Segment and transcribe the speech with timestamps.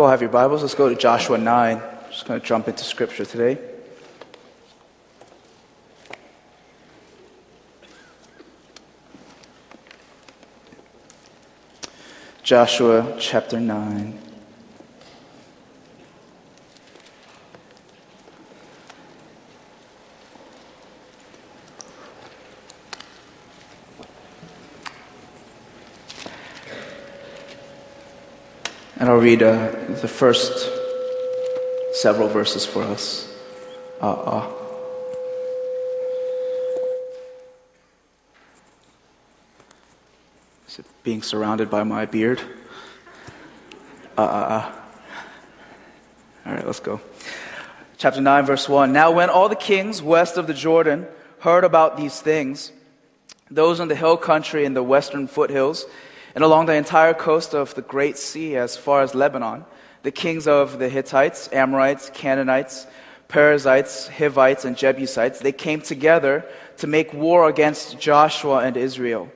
[0.00, 0.62] Well, have your Bibles.
[0.62, 1.82] Let's go to Joshua 9.
[2.08, 3.58] Just going to jump into scripture today.
[12.44, 14.27] Joshua chapter 9.
[29.00, 29.70] And I'll read uh,
[30.00, 30.68] the first
[31.92, 33.32] several verses for us.
[34.02, 34.52] Uh, uh.
[40.66, 42.40] Is it being surrounded by my beard?
[44.16, 44.72] Uh, uh, uh.
[46.46, 47.00] All right, let's go.
[47.98, 48.92] Chapter 9, verse 1.
[48.92, 51.06] Now, when all the kings west of the Jordan
[51.38, 52.72] heard about these things,
[53.48, 55.86] those in the hill country and the western foothills,
[56.38, 59.64] and along the entire coast of the Great Sea as far as Lebanon,
[60.04, 62.86] the kings of the Hittites, Amorites, Canaanites,
[63.26, 69.32] Perizzites, Hivites, and Jebusites, they came together to make war against Joshua and Israel.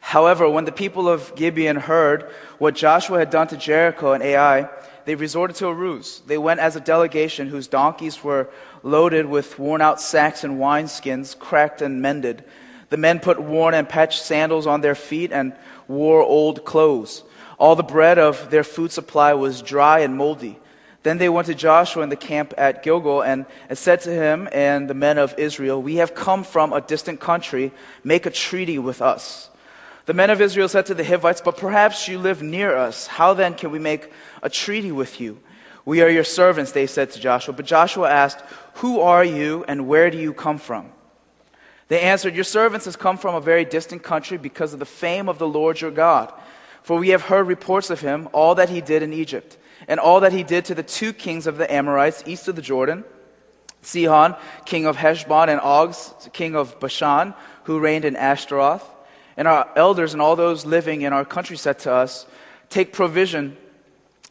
[0.00, 4.68] However, when the people of Gibeon heard what Joshua had done to Jericho and Ai,
[5.04, 6.20] they resorted to a ruse.
[6.26, 8.50] They went as a delegation whose donkeys were
[8.82, 12.42] loaded with worn out sacks and wineskins, cracked and mended.
[12.90, 15.54] The men put worn and patched sandals on their feet and
[15.88, 17.24] wore old clothes.
[17.58, 20.58] All the bread of their food supply was dry and moldy.
[21.02, 24.48] Then they went to Joshua in the camp at Gilgal and, and said to him
[24.52, 27.72] and the men of Israel, We have come from a distant country.
[28.04, 29.48] Make a treaty with us.
[30.06, 33.06] The men of Israel said to the Hivites, But perhaps you live near us.
[33.06, 35.40] How then can we make a treaty with you?
[35.84, 37.54] We are your servants, they said to Joshua.
[37.54, 38.40] But Joshua asked,
[38.76, 40.92] Who are you and where do you come from?
[41.90, 45.28] They answered, Your servants has come from a very distant country because of the fame
[45.28, 46.32] of the Lord your God.
[46.84, 50.20] For we have heard reports of him, all that he did in Egypt, and all
[50.20, 53.04] that he did to the two kings of the Amorites east of the Jordan
[53.82, 55.96] Sihon, king of Heshbon, and Og,
[56.32, 58.88] king of Bashan, who reigned in Ashtaroth.
[59.36, 62.24] And our elders and all those living in our country said to us,
[62.68, 63.56] Take provision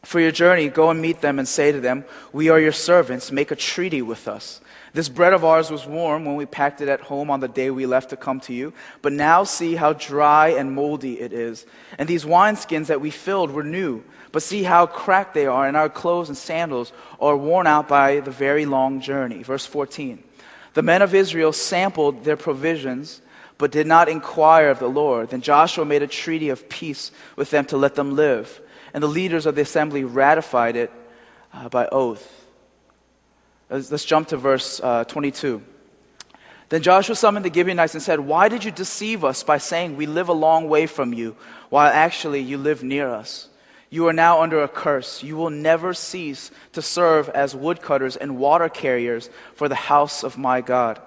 [0.05, 3.33] for your journey, go and meet them and say to them, We are your servants,
[3.33, 4.61] make a treaty with us
[4.93, 7.69] this bread of ours was warm when we packed it at home on the day
[7.69, 11.65] we left to come to you, but now see how dry and moldy it is.
[11.97, 15.77] And these wineskins that we filled were new, but see how cracked they are, and
[15.77, 19.43] our clothes and sandals are worn out by the very long journey.
[19.43, 20.23] Verse 14.
[20.73, 23.21] The men of Israel sampled their provisions,
[23.57, 25.29] but did not inquire of the Lord.
[25.29, 28.61] Then Joshua made a treaty of peace with them to let them live,
[28.93, 30.91] and the leaders of the assembly ratified it
[31.53, 32.38] uh, by oath.
[33.69, 35.61] Let's, let's jump to verse uh, 22.
[36.69, 40.05] Then Joshua summoned the Gibeonites and said, Why did you deceive us by saying, We
[40.05, 41.35] live a long way from you,
[41.69, 43.49] while actually you live near us?
[43.89, 45.23] You are now under a curse.
[45.23, 50.37] You will never cease to serve as woodcutters and water carriers for the house of
[50.37, 51.01] my God.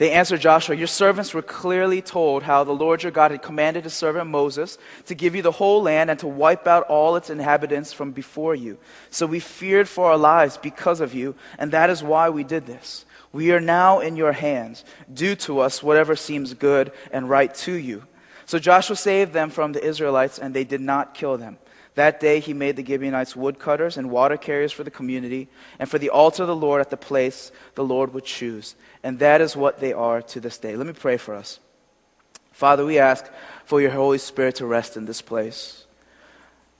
[0.00, 3.84] They answered Joshua, Your servants were clearly told how the Lord your God had commanded
[3.84, 7.28] his servant Moses to give you the whole land and to wipe out all its
[7.28, 8.78] inhabitants from before you.
[9.10, 12.64] So we feared for our lives because of you, and that is why we did
[12.64, 13.04] this.
[13.30, 14.86] We are now in your hands.
[15.12, 18.04] Do to us whatever seems good and right to you.
[18.46, 21.58] So Joshua saved them from the Israelites, and they did not kill them.
[21.96, 25.98] That day he made the Gibeonites woodcutters and water carriers for the community, and for
[25.98, 28.76] the altar of the Lord at the place the Lord would choose.
[29.02, 30.76] And that is what they are to this day.
[30.76, 31.58] Let me pray for us.
[32.52, 33.24] Father, we ask
[33.64, 35.84] for your Holy Spirit to rest in this place.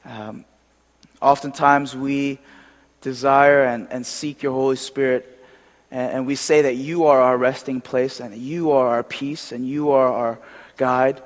[0.05, 0.45] Um,
[1.21, 2.39] oftentimes we
[3.01, 5.43] desire and, and seek your Holy Spirit,
[5.91, 9.53] and, and we say that you are our resting place, and you are our peace,
[9.53, 10.39] and you are our
[10.77, 11.23] guide.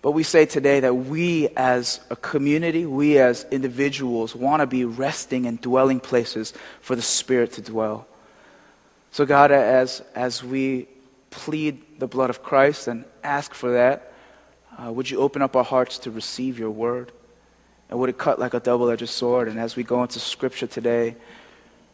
[0.00, 4.84] But we say today that we as a community, we as individuals, want to be
[4.84, 8.06] resting and dwelling places for the Spirit to dwell.
[9.10, 10.86] So, God, as, as we
[11.30, 14.12] plead the blood of Christ and ask for that,
[14.78, 17.10] uh, would you open up our hearts to receive your word?
[17.90, 19.48] And would it cut like a double edged sword?
[19.48, 21.16] And as we go into Scripture today,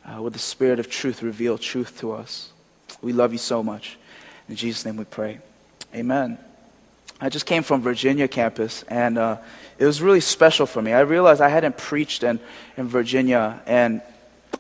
[0.05, 2.53] uh, would the Spirit of truth reveal truth to us?
[3.01, 3.97] We love you so much.
[4.49, 5.39] In Jesus' name we pray.
[5.95, 6.39] Amen.
[7.21, 9.39] I just came from Virginia campus, and uh,
[9.79, 10.93] it was really special for me.
[10.93, 12.41] I realized I hadn't preached in,
[12.77, 14.03] in Virginia, and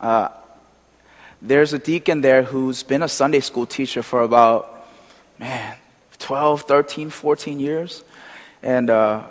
[0.00, 0.28] uh,
[1.42, 4.86] there's a deacon there who's been a Sunday school teacher for about,
[5.38, 5.76] man,
[6.18, 8.02] 12, 13, 14 years.
[8.62, 9.24] And, uh,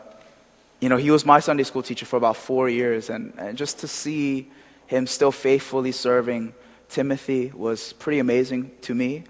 [0.79, 3.09] you know, he was my Sunday school teacher for about four years.
[3.09, 4.51] And, and just to see
[4.85, 6.53] him still faithfully serving
[6.87, 9.23] Timothy was pretty amazing to me.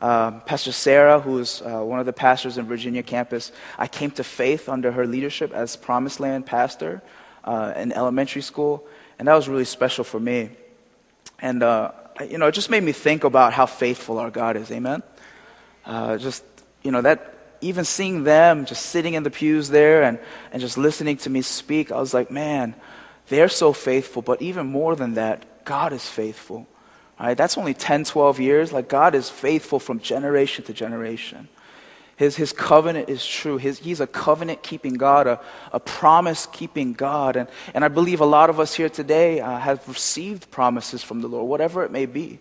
[0.00, 4.24] Um, Pastor Sarah, who's uh, one of the pastors in Virginia campus, I came to
[4.24, 7.02] faith under her leadership as Promised Land pastor
[7.44, 8.86] uh, in elementary school.
[9.18, 10.50] And that was really special for me.
[11.40, 11.92] And, uh,
[12.28, 14.70] you know, it just made me think about how faithful our God is.
[14.70, 15.02] Amen?
[15.84, 16.44] Uh, just,
[16.82, 20.18] you know, that even seeing them just sitting in the pews there and,
[20.52, 22.74] and just listening to me speak, I was like, man,
[23.28, 24.20] they're so faithful.
[24.20, 26.66] But even more than that, God is faithful.
[27.18, 27.36] Right?
[27.36, 28.72] That's only 10, 12 years.
[28.72, 31.48] Like, God is faithful from generation to generation.
[32.16, 33.58] His, his covenant is true.
[33.58, 35.40] His, he's a covenant keeping God, a,
[35.72, 37.36] a promise keeping God.
[37.36, 41.20] And, and I believe a lot of us here today uh, have received promises from
[41.20, 42.38] the Lord, whatever it may be.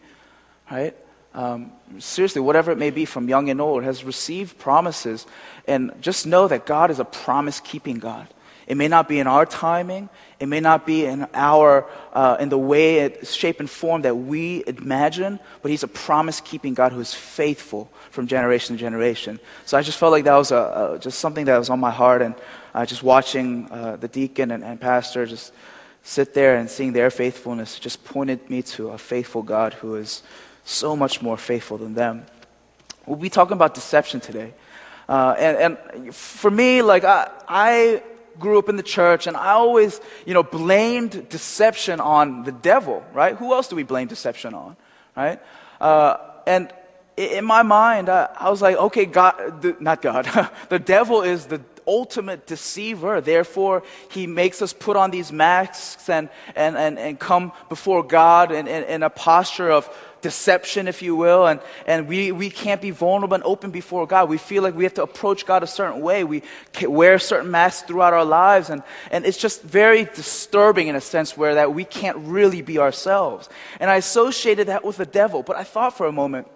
[0.72, 0.96] Right?
[1.34, 5.28] Um, seriously, whatever it may be from young and old, has received promises.
[5.68, 8.28] And just know that God is a promise keeping God.
[8.68, 10.10] It may not be in our timing.
[10.40, 14.16] It may not be in our uh, in the way, it, shape, and form that
[14.16, 15.40] we imagine.
[15.62, 19.40] But He's a promise-keeping God who is faithful from generation to generation.
[19.66, 21.92] So I just felt like that was a, a just something that was on my
[21.92, 22.36] heart, and
[22.74, 25.54] uh, just watching uh, the deacon and, and pastor just
[26.04, 30.22] sit there and seeing their faithfulness just pointed me to a faithful God who is
[30.64, 32.26] so much more faithful than them.
[33.06, 34.54] We'll be talking about deception today.
[35.08, 38.04] Uh, and, and, for me, like, I, I
[38.40, 43.04] grew up in the church and I always, you know, blamed deception on the devil,
[43.14, 43.36] right?
[43.36, 44.76] Who else do we blame deception on,
[45.16, 45.40] right?
[45.80, 46.18] Uh,
[46.48, 46.72] and
[47.18, 50.28] in my mind, I, I was like, okay, God, the, not God,
[50.70, 53.22] the devil is the ultimate deceiver.
[53.22, 58.52] Therefore, he makes us put on these masks and, and, and, and come before God
[58.52, 59.88] in, in, in a posture of
[60.26, 64.28] deception, if you will, and, and we, we can't be vulnerable and open before God.
[64.28, 66.24] We feel like we have to approach God a certain way.
[66.24, 66.42] We
[66.82, 68.82] wear certain masks throughout our lives, and,
[69.12, 73.50] and it's just very disturbing in a sense where that we can't really be ourselves.
[73.80, 76.48] And I associated that with the devil, but I thought for a moment,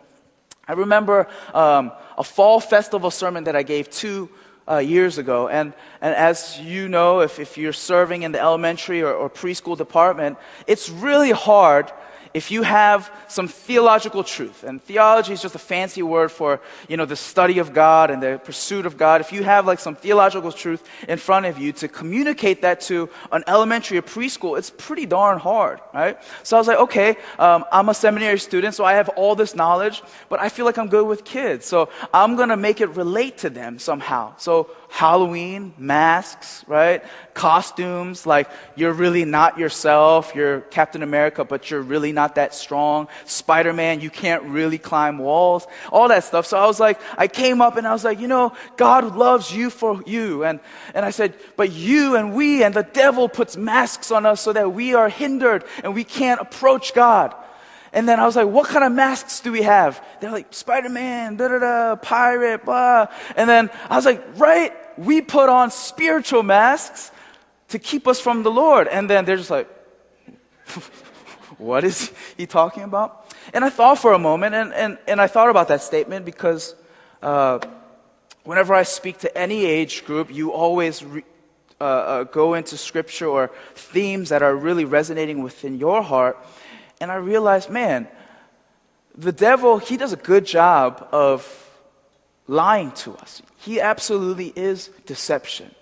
[0.68, 4.30] I remember um, a fall festival sermon that I gave two
[4.68, 5.48] uh, years ago.
[5.48, 9.78] And, and as you know, if, if you're serving in the elementary or, or preschool
[9.78, 11.92] department, it's really hard
[12.34, 16.98] if you have some theological truth, and theology is just a fancy word for, you
[16.98, 19.96] know, the study of God and the pursuit of God, if you have like some
[19.96, 24.70] theological truth in front of you to communicate that to an elementary or preschool, it's
[24.70, 26.18] pretty darn hard, right?
[26.44, 29.56] So I was like, okay, um, I'm a seminary student, so I have all this
[29.56, 33.40] knowledge, but I feel like I'm good with kids, so I'm gonna make it relate
[33.40, 34.34] to them somehow.
[34.38, 37.04] So Halloween, masks, right?
[37.36, 40.34] Costumes, like you're really not yourself.
[40.36, 43.08] You're Captain America, but you're really not that strong.
[43.26, 45.68] Spider Man, you can't really climb walls.
[45.92, 46.48] All that stuff.
[46.48, 49.54] So I was like, I came up and I was like, you know, God loves
[49.54, 50.44] you for you.
[50.44, 50.60] And,
[50.96, 54.54] and I said, but you and we and the devil puts masks on us so
[54.54, 57.36] that we are hindered and we can't approach God.
[57.92, 60.04] And then I was like, what kind of masks do we have?
[60.20, 63.08] They're like, Spider Man, da da da, pirate, blah.
[63.36, 67.12] And then I was like, right, we put on spiritual masks
[67.70, 68.88] to keep us from the Lord.
[68.88, 69.68] And then they're just like,
[71.58, 73.34] what is he talking about?
[73.54, 76.76] And I thought for a moment, and, and, and I thought about that statement because
[77.22, 77.60] uh,
[78.44, 81.24] whenever I speak to any age group, you always re-
[81.82, 86.38] uh, uh, go into scripture or themes that are really resonating within your heart.
[87.00, 88.08] And I realized, man,
[89.16, 91.44] the devil, he does a good job of
[92.48, 93.42] lying to us.
[93.58, 95.74] He absolutely is deception.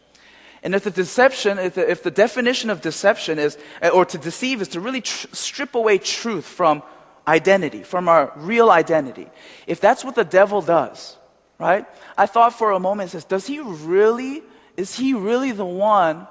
[0.63, 4.17] And if the deception, if the, if the definition of deception is, eh, or to
[4.17, 6.83] deceive is to really tr- strip away truth from
[7.27, 9.27] identity, from our real identity.
[9.67, 11.17] If that's what the devil does,
[11.59, 11.85] right?
[12.17, 14.43] I thought for a moment, says, does he really,
[14.75, 16.27] is he really the one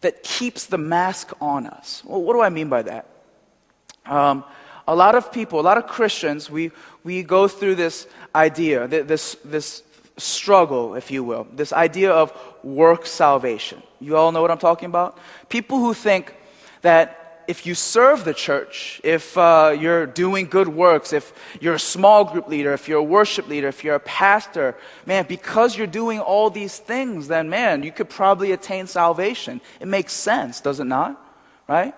[0.00, 2.02] that keeps the mask on us?
[2.04, 3.06] Well, what do I mean by that?
[4.08, 4.44] Um,
[4.88, 6.70] a lot of people, a lot of Christians, we,
[7.02, 9.82] we go through this idea, this, this
[10.16, 12.32] struggle, if you will, this idea of
[12.62, 13.82] work salvation.
[14.00, 15.18] You all know what I'm talking about?
[15.48, 16.34] People who think
[16.82, 21.78] that if you serve the church, if uh, you're doing good works, if you're a
[21.78, 25.86] small group leader, if you're a worship leader, if you're a pastor, man, because you're
[25.86, 29.60] doing all these things, then man, you could probably attain salvation.
[29.80, 31.22] It makes sense, does it not?
[31.68, 31.94] Right?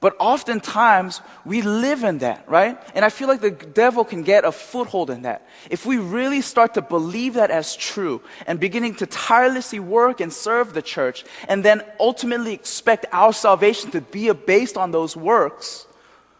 [0.00, 2.80] But oftentimes, we live in that, right?
[2.94, 5.46] And I feel like the devil can get a foothold in that.
[5.68, 10.32] If we really start to believe that as true and beginning to tirelessly work and
[10.32, 15.86] serve the church, and then ultimately expect our salvation to be based on those works,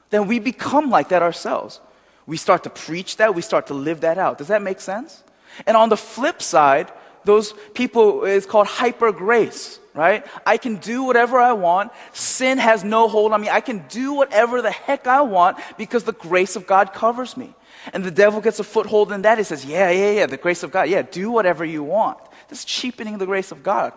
[0.09, 1.81] then we become like that ourselves.
[2.27, 4.39] We start to preach that, we start to live that out.
[4.39, 5.23] Does that make sense?
[5.67, 6.91] And on the flip side,
[7.25, 10.27] those people is called hyper grace right?
[10.47, 11.93] I can do whatever I want.
[12.13, 13.49] Sin has no hold on me.
[13.49, 17.55] I can do whatever the heck I want because the grace of God covers me.
[17.93, 19.39] And the devil gets a foothold in that.
[19.39, 20.89] He says, Yeah, yeah, yeah, the grace of God.
[20.89, 22.19] Yeah, do whatever you want.
[22.49, 23.93] That's cheapening the grace of God,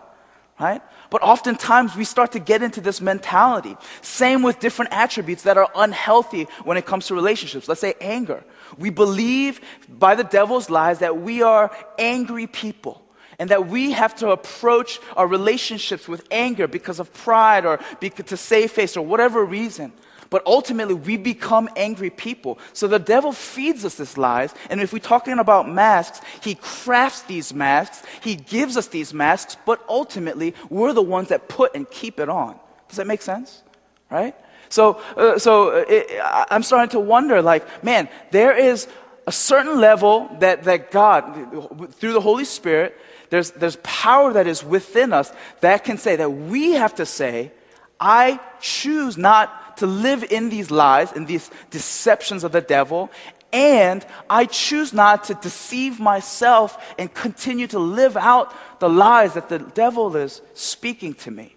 [0.58, 0.80] right?
[1.10, 3.76] But oftentimes we start to get into this mentality.
[4.00, 7.68] Same with different attributes that are unhealthy when it comes to relationships.
[7.68, 8.42] Let's say anger.
[8.78, 13.03] We believe by the devil's lies that we are angry people
[13.38, 18.26] and that we have to approach our relationships with anger because of pride or because,
[18.26, 19.92] to save face or whatever reason.
[20.30, 22.58] But ultimately, we become angry people.
[22.72, 24.52] So the devil feeds us these lies.
[24.68, 29.56] And if we're talking about masks, he crafts these masks, he gives us these masks,
[29.64, 32.58] but ultimately, we're the ones that put and keep it on.
[32.88, 33.62] Does that make sense?
[34.10, 34.34] Right?
[34.68, 38.88] So, uh, so uh, it, I'm starting to wonder like, man, there is
[39.26, 43.00] a certain level that, that God, through the Holy Spirit,
[43.34, 47.50] there's, there's power that is within us that can say that we have to say,
[47.98, 53.10] I choose not to live in these lies, in these deceptions of the devil,
[53.52, 59.48] and I choose not to deceive myself and continue to live out the lies that
[59.48, 61.56] the devil is speaking to me.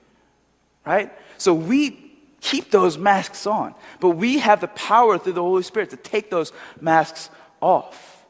[0.83, 1.11] Right?
[1.37, 1.91] So we
[2.41, 6.31] keep those masks on, but we have the power through the Holy Spirit to take
[6.31, 7.29] those masks
[7.61, 8.25] off.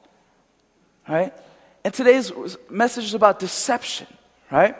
[1.08, 1.34] Right?
[1.88, 2.34] And today's
[2.70, 4.08] message is about deception,
[4.52, 4.76] right?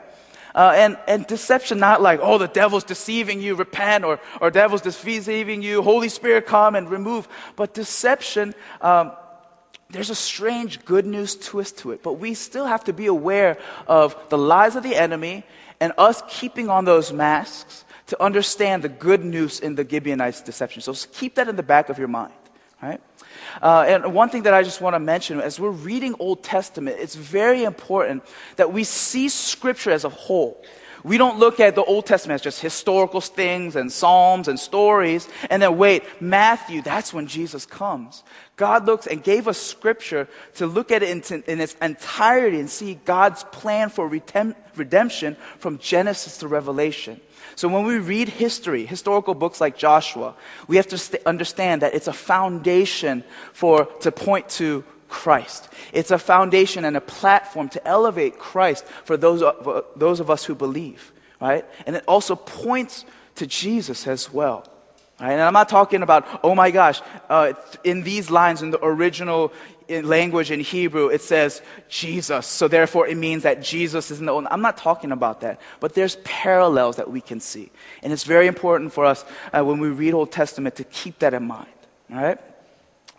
[0.54, 4.82] Uh, and, and deception, not like, oh, the devil's deceiving you, repent, or, or devil's
[4.82, 7.30] deceiving you, Holy Spirit come and remove.
[7.56, 9.14] But deception, um,
[9.90, 12.04] there's a strange good news twist to it.
[12.04, 15.46] But we still have to be aware of the lies of the enemy
[15.80, 20.82] and us keeping on those masks to understand the good news in the Gibeonites' deception.
[20.82, 22.34] So keep that in the back of your mind,
[22.84, 23.00] right?
[23.62, 26.98] Uh, and one thing that I just want to mention as we're reading Old Testament,
[27.00, 28.24] it's very important
[28.56, 30.64] that we see Scripture as a whole.
[31.04, 35.30] We don't look at the Old Testament as just historical things and Psalms and stories,
[35.50, 38.24] and then wait, Matthew, that's when Jesus comes.
[38.58, 42.70] God looks and gave us Scripture to look at it in, in its entirety and
[42.70, 47.22] see God's plan for redemption from Genesis to Revelation.
[47.58, 50.36] So when we read history, historical books like Joshua,
[50.68, 55.68] we have to st- understand that it's a foundation for to point to Christ.
[55.92, 60.46] It's a foundation and a platform to elevate Christ for those of, those of us
[60.46, 61.12] who believe,
[61.42, 61.66] right?
[61.88, 64.64] And it also points to Jesus as well.
[65.20, 65.32] Right?
[65.32, 69.52] And I'm not talking about, oh my gosh, uh, in these lines in the original
[69.88, 72.46] in language in Hebrew, it says Jesus.
[72.48, 74.48] So therefore, it means that Jesus is in the Old.
[74.52, 77.72] I'm not talking about that, but there's parallels that we can see,
[78.04, 81.34] and it's very important for us uh, when we read Old Testament to keep that
[81.34, 81.68] in mind.
[82.12, 82.40] All right,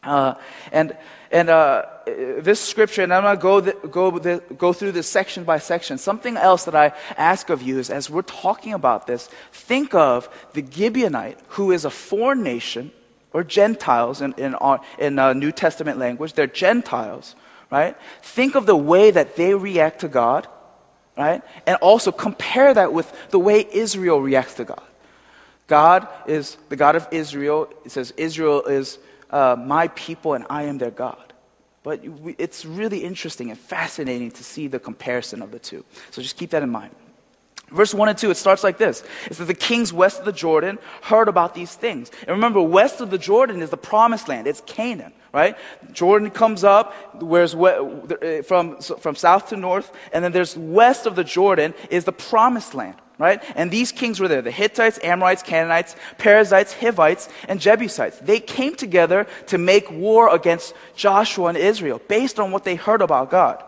[0.02, 0.34] uh,
[0.72, 0.96] and
[1.30, 5.06] and uh, this scripture, and I'm going to go, the, go, the, go through this
[5.06, 5.98] section by section.
[5.98, 10.28] Something else that I ask of you is as we're talking about this, think of
[10.54, 12.92] the Gibeonite, who is a foreign nation
[13.32, 16.32] or Gentiles in, in, our, in uh, New Testament language.
[16.32, 17.34] They're Gentiles,
[17.70, 17.96] right?
[18.22, 20.46] Think of the way that they react to God,
[21.16, 21.42] right?
[21.66, 24.82] And also compare that with the way Israel reacts to God.
[25.66, 27.68] God is the God of Israel.
[27.84, 28.98] It says, Israel is
[29.30, 31.28] uh, my people and I am their God.
[31.82, 32.00] But
[32.38, 35.84] it's really interesting and fascinating to see the comparison of the two.
[36.10, 36.94] So just keep that in mind.
[37.70, 39.04] Verse 1 and 2, it starts like this.
[39.26, 42.10] It says, The kings west of the Jordan heard about these things.
[42.20, 44.46] And remember, west of the Jordan is the promised land.
[44.46, 45.56] It's Canaan, right?
[45.92, 51.14] Jordan comes up, where's uh, from, from south to north, and then there's west of
[51.14, 53.42] the Jordan is the promised land, right?
[53.54, 58.18] And these kings were there the Hittites, Amorites, Canaanites, Perizzites, Hivites, and Jebusites.
[58.18, 63.02] They came together to make war against Joshua and Israel based on what they heard
[63.02, 63.62] about God.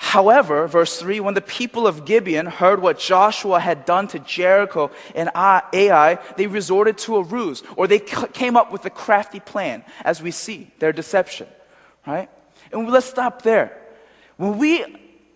[0.00, 4.92] However, verse 3 when the people of Gibeon heard what Joshua had done to Jericho
[5.16, 9.84] and Ai, they resorted to a ruse, or they came up with a crafty plan,
[10.04, 11.48] as we see their deception.
[12.06, 12.30] Right?
[12.70, 13.76] And let's stop there.
[14.36, 14.84] When we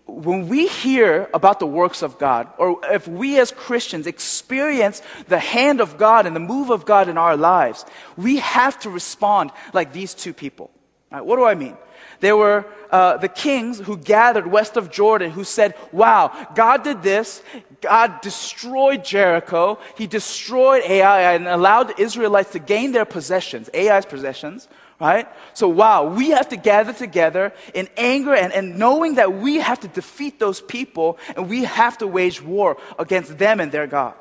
[0.06, 5.40] when we hear about the works of God, or if we as Christians experience the
[5.40, 7.84] hand of God and the move of God in our lives,
[8.16, 10.70] we have to respond like these two people.
[11.10, 11.24] Right?
[11.24, 11.76] What do I mean?
[12.22, 17.02] There were uh, the kings who gathered west of Jordan who said, Wow, God did
[17.02, 17.42] this.
[17.80, 19.80] God destroyed Jericho.
[19.98, 24.68] He destroyed Ai and allowed the Israelites to gain their possessions, Ai's possessions,
[25.00, 25.26] right?
[25.52, 29.80] So, wow, we have to gather together in anger and, and knowing that we have
[29.80, 34.14] to defeat those people and we have to wage war against them and their God,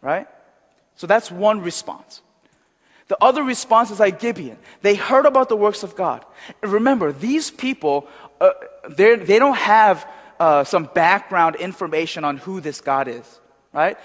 [0.00, 0.28] right?
[0.94, 2.22] So, that's one response.
[3.08, 4.58] The other response is like Gibeon.
[4.80, 6.24] They heard about the works of God.
[6.62, 8.08] And remember, these people,
[8.40, 8.50] uh,
[8.88, 10.08] they don't have
[10.40, 13.40] uh, some background information on who this God is,
[13.72, 13.98] right?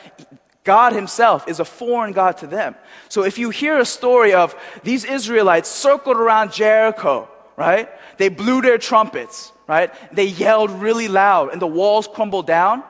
[0.64, 2.76] God Himself is a foreign God to them.
[3.10, 7.90] So if you hear a story of these Israelites circled around Jericho, right?
[8.18, 9.94] They blew their trumpets, right?
[10.14, 12.84] They yelled really loud and the walls crumbled down.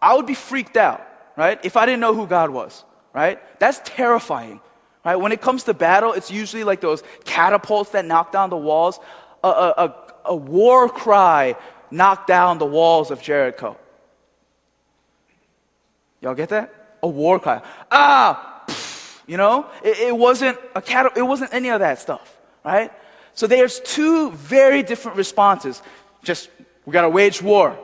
[0.00, 1.06] I would be freaked out,
[1.36, 1.58] right?
[1.64, 3.38] If I didn't know who God was, right?
[3.60, 4.60] That's terrifying,
[5.04, 5.16] right?
[5.16, 8.98] When it comes to battle, it's usually like those catapults that knock down the walls.
[9.42, 9.94] A, a, a,
[10.26, 11.56] a war cry
[11.90, 13.76] knocked down the walls of Jericho.
[16.20, 16.72] Y'all get that?
[17.02, 17.60] A war cry.
[17.90, 18.64] Ah,
[19.26, 21.12] you know, it, it wasn't a cat.
[21.16, 22.92] It wasn't any of that stuff, right?
[23.34, 25.82] So there's two very different responses.
[26.22, 26.48] Just
[26.86, 27.78] we gotta wage war,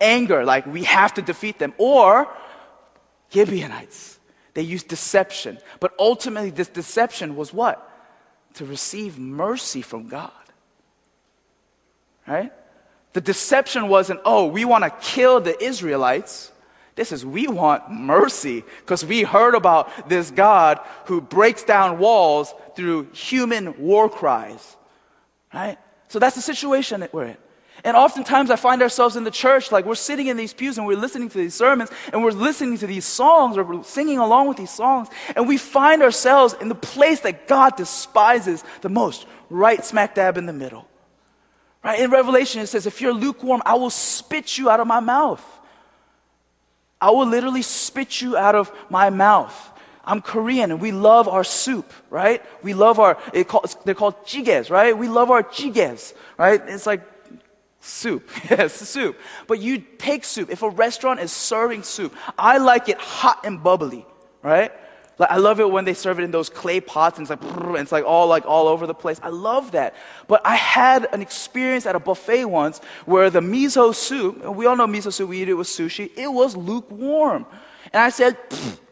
[0.00, 2.28] anger, like we have to defeat them, or
[3.32, 4.13] Gibeonites.
[4.54, 7.90] They used deception, but ultimately this deception was what?
[8.54, 10.30] To receive mercy from God.
[12.26, 12.52] Right?
[13.12, 16.52] The deception wasn't, oh, we want to kill the Israelites.
[16.94, 22.54] This is, we want mercy because we heard about this God who breaks down walls
[22.76, 24.76] through human war cries.
[25.52, 25.78] Right?
[26.08, 27.36] So that's the situation that we're in.
[27.82, 30.86] And oftentimes I find ourselves in the church, like we're sitting in these pews and
[30.86, 34.48] we're listening to these sermons and we're listening to these songs or we're singing along
[34.48, 35.08] with these songs.
[35.34, 40.38] And we find ourselves in the place that God despises the most, right smack dab
[40.38, 40.86] in the middle.
[41.82, 41.98] Right?
[41.98, 45.44] In Revelation, it says, if you're lukewarm, I will spit you out of my mouth.
[47.00, 49.72] I will literally spit you out of my mouth.
[50.06, 52.42] I'm Korean and we love our soup, right?
[52.62, 54.96] We love our, it call, they're called jigaes, right?
[54.96, 56.60] We love our jigaes, right?
[56.66, 57.02] It's like
[57.84, 58.28] soup.
[58.50, 59.18] yes, soup.
[59.46, 60.50] But you take soup.
[60.50, 64.06] If a restaurant is serving soup, I like it hot and bubbly,
[64.42, 64.72] right?
[65.16, 67.56] Like, I love it when they serve it in those clay pots and it's like,
[67.56, 69.20] and it's like all like all over the place.
[69.22, 69.94] I love that.
[70.26, 74.76] But I had an experience at a buffet once where the miso soup, we all
[74.76, 77.46] know miso soup, we eat it with sushi, it was lukewarm.
[77.92, 78.36] And I said,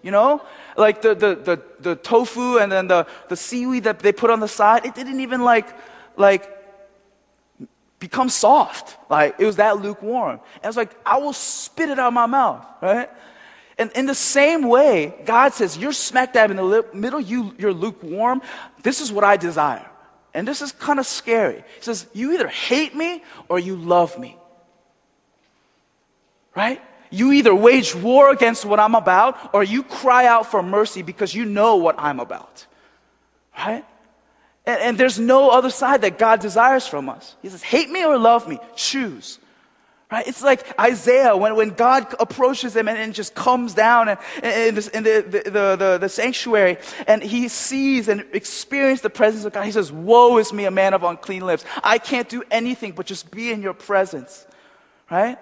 [0.02, 0.42] you know,
[0.76, 4.38] like the, the, the, the tofu and then the, the seaweed that they put on
[4.38, 5.74] the side, it didn't even like,
[6.16, 6.61] like
[8.02, 8.98] become soft.
[9.08, 10.40] Like it was that lukewarm.
[10.56, 13.08] And I was like, I will spit it out of my mouth, right?
[13.78, 17.72] And in the same way, God says, You're smack dab in the middle, you, you're
[17.72, 18.42] lukewarm.
[18.82, 19.88] This is what I desire.
[20.34, 21.64] And this is kind of scary.
[21.76, 24.36] He says, You either hate me or you love me.
[26.56, 26.82] Right?
[27.10, 31.34] You either wage war against what I'm about or you cry out for mercy because
[31.34, 32.66] you know what I'm about.
[33.56, 33.84] Right?
[34.66, 37.36] And, and there's no other side that God desires from us.
[37.42, 39.38] He says, Hate me or love me, choose.
[40.10, 40.28] Right?
[40.28, 44.76] It's like Isaiah when, when God approaches him and, and just comes down and, in,
[44.92, 49.64] in the, the, the, the, sanctuary and he sees and experiences the presence of God.
[49.64, 51.64] He says, Woe is me, a man of unclean lips.
[51.82, 54.46] I can't do anything but just be in your presence.
[55.10, 55.38] Right?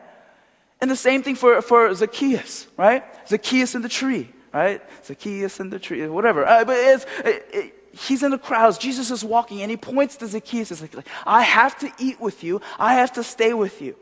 [0.80, 3.04] And the same thing for, for Zacchaeus, right?
[3.28, 4.80] Zacchaeus in the tree, right?
[5.04, 6.46] Zacchaeus in the tree, whatever.
[6.46, 8.78] Uh, but it's, it, it, he's in the crowds.
[8.78, 10.68] Jesus is walking and he points to Zacchaeus.
[10.68, 12.60] He's like, I have to eat with you.
[12.78, 13.96] I have to stay with you.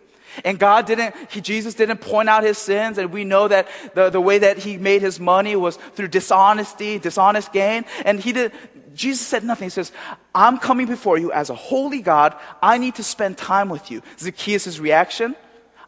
[0.44, 2.98] And God didn't, he, Jesus didn't point out his sins.
[2.98, 6.98] And we know that the, the way that he made his money was through dishonesty,
[6.98, 7.84] dishonest gain.
[8.04, 8.52] And he did,
[8.94, 9.66] Jesus said nothing.
[9.66, 9.92] He says,
[10.34, 12.36] I'm coming before you as a holy God.
[12.62, 14.02] I need to spend time with you.
[14.18, 15.34] Zacchaeus' reaction,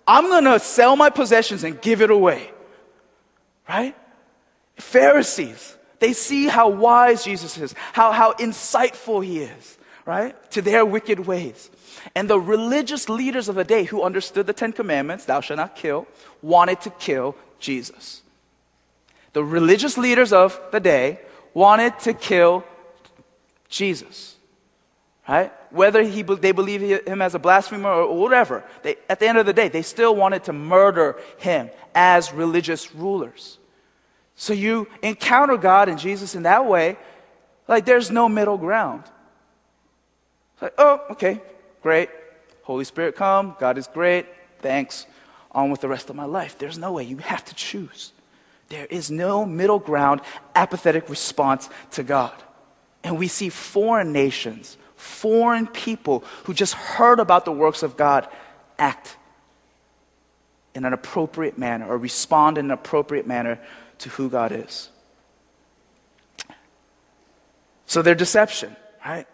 [0.07, 2.51] I'm going to sell my possessions and give it away.
[3.69, 3.95] Right?
[4.77, 10.35] Pharisees, they see how wise Jesus is, how, how insightful he is, right?
[10.53, 11.71] To their wicked ways.
[12.15, 15.77] And the religious leaders of the day who understood the Ten Commandments, thou shalt not
[15.77, 16.07] kill,
[16.43, 18.23] wanted to kill Jesus.
[19.35, 21.21] The religious leaders of the day
[21.55, 22.65] wanted to kill
[23.69, 24.37] Jesus.
[25.29, 25.53] Right?
[25.71, 29.47] Whether he, they believe him as a blasphemer or whatever, they, at the end of
[29.47, 33.59] the day, they still wanted to murder him as religious rulers.
[34.41, 36.97] So you encounter God and Jesus in that way,
[37.69, 39.05] like there's no middle ground.
[40.55, 41.43] It's like, oh, okay,
[41.83, 42.11] Great.
[42.63, 43.57] Holy Spirit, come.
[43.59, 44.27] God is great.
[44.61, 45.07] Thanks.
[45.53, 46.59] On with the rest of my life.
[46.59, 47.05] There's no way.
[47.05, 48.13] You have to choose.
[48.69, 50.21] There is no middle ground,
[50.55, 52.35] apathetic response to God.
[53.03, 58.29] And we see foreign nations, foreign people who just heard about the works of God
[58.79, 59.17] act
[60.75, 63.59] in an appropriate manner or respond in an appropriate manner
[64.01, 64.91] to who God is.
[67.87, 69.27] So their deception, right?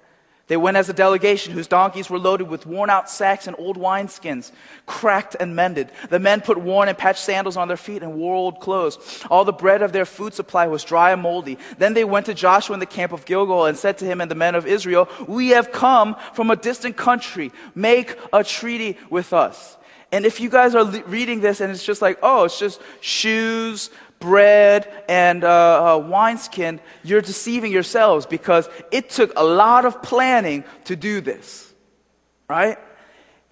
[0.49, 3.77] They went as a delegation whose donkeys were loaded with worn out sacks and old
[3.77, 4.53] wineskins,
[4.87, 5.91] cracked and mended.
[6.09, 9.25] The men put worn and patched sandals on their feet and wore old clothes.
[9.29, 11.59] All the bread of their food supply was dry and moldy.
[11.79, 14.31] Then they went to Joshua in the camp of Gilgal and said to him and
[14.31, 17.51] the men of Israel, We have come from a distant country.
[17.75, 19.77] Make a treaty with us.
[20.13, 22.81] And if you guys are le- reading this and it's just like, oh, it's just
[23.01, 30.03] shoes, bread and uh, uh, wineskin, you're deceiving yourselves because it took a lot of
[30.03, 31.73] planning to do this,
[32.49, 32.79] right?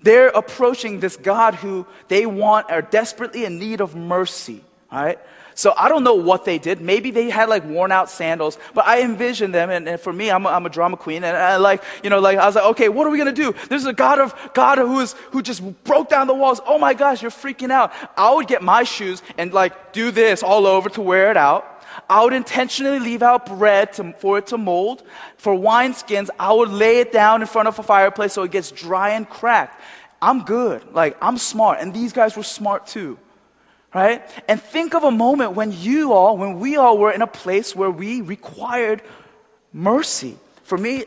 [0.02, 5.18] They're approaching this God who they want, are desperately in need of mercy, right?
[5.54, 6.80] So I don't know what they did.
[6.80, 9.70] Maybe they had like worn out sandals, but I envision them.
[9.70, 11.22] And, and for me, I'm a, I'm a drama queen.
[11.22, 13.42] And I like, you know, like I was like, okay, what are we going to
[13.42, 13.54] do?
[13.68, 16.60] There's a God of, God who is, who just broke down the walls.
[16.66, 17.92] Oh my gosh, you're freaking out.
[18.16, 21.70] I would get my shoes and like do this all over to wear it out.
[22.10, 25.04] I would intentionally leave out bread to, for it to mold.
[25.36, 28.72] For wineskins, I would lay it down in front of a fireplace so it gets
[28.72, 29.80] dry and cracked.
[30.20, 30.92] I'm good.
[30.92, 31.78] Like, I'm smart.
[31.80, 33.18] And these guys were smart too
[33.94, 34.28] right?
[34.48, 37.74] And think of a moment when you all, when we all were in a place
[37.74, 39.02] where we required
[39.72, 40.36] mercy.
[40.64, 41.04] For me,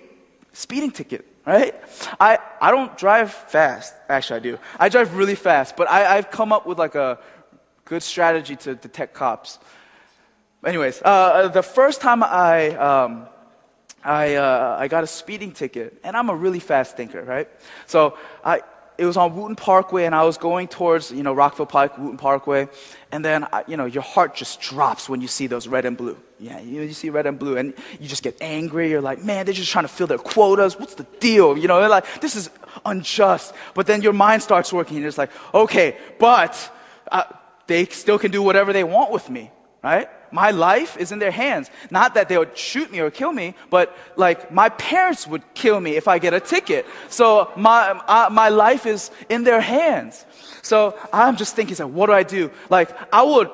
[0.53, 1.75] speeding ticket, right?
[2.19, 3.93] I, I don't drive fast.
[4.07, 4.59] Actually, I do.
[4.79, 7.19] I drive really fast, but I, I've come up with like a
[7.85, 9.59] good strategy to detect cops.
[10.65, 13.27] Anyways, uh, the first time I, um,
[14.03, 17.49] I, uh, I got a speeding ticket, and I'm a really fast thinker, right?
[17.85, 18.61] So I,
[18.97, 22.17] it was on Wootton Parkway, and I was going towards, you know, Rockville Pike, Wootton
[22.17, 22.67] Parkway,
[23.11, 25.95] and then, I, you know, your heart just drops when you see those red and
[25.95, 26.17] blue.
[26.39, 28.89] Yeah, you, you see red and blue, and you just get angry.
[28.89, 30.79] You're like, man, they're just trying to fill their quotas.
[30.79, 31.57] What's the deal?
[31.57, 32.49] You know, they're like, this is
[32.85, 33.53] unjust.
[33.73, 36.73] But then your mind starts working, and it's like, okay, but
[37.11, 37.23] uh,
[37.67, 39.51] they still can do whatever they want with me,
[39.83, 40.09] right?
[40.31, 41.69] My life is in their hands.
[41.89, 45.79] Not that they would shoot me or kill me, but like my parents would kill
[45.79, 46.85] me if I get a ticket.
[47.09, 50.25] So my, uh, my life is in their hands.
[50.61, 52.51] So I'm just thinking, so what do I do?
[52.69, 53.49] Like I would,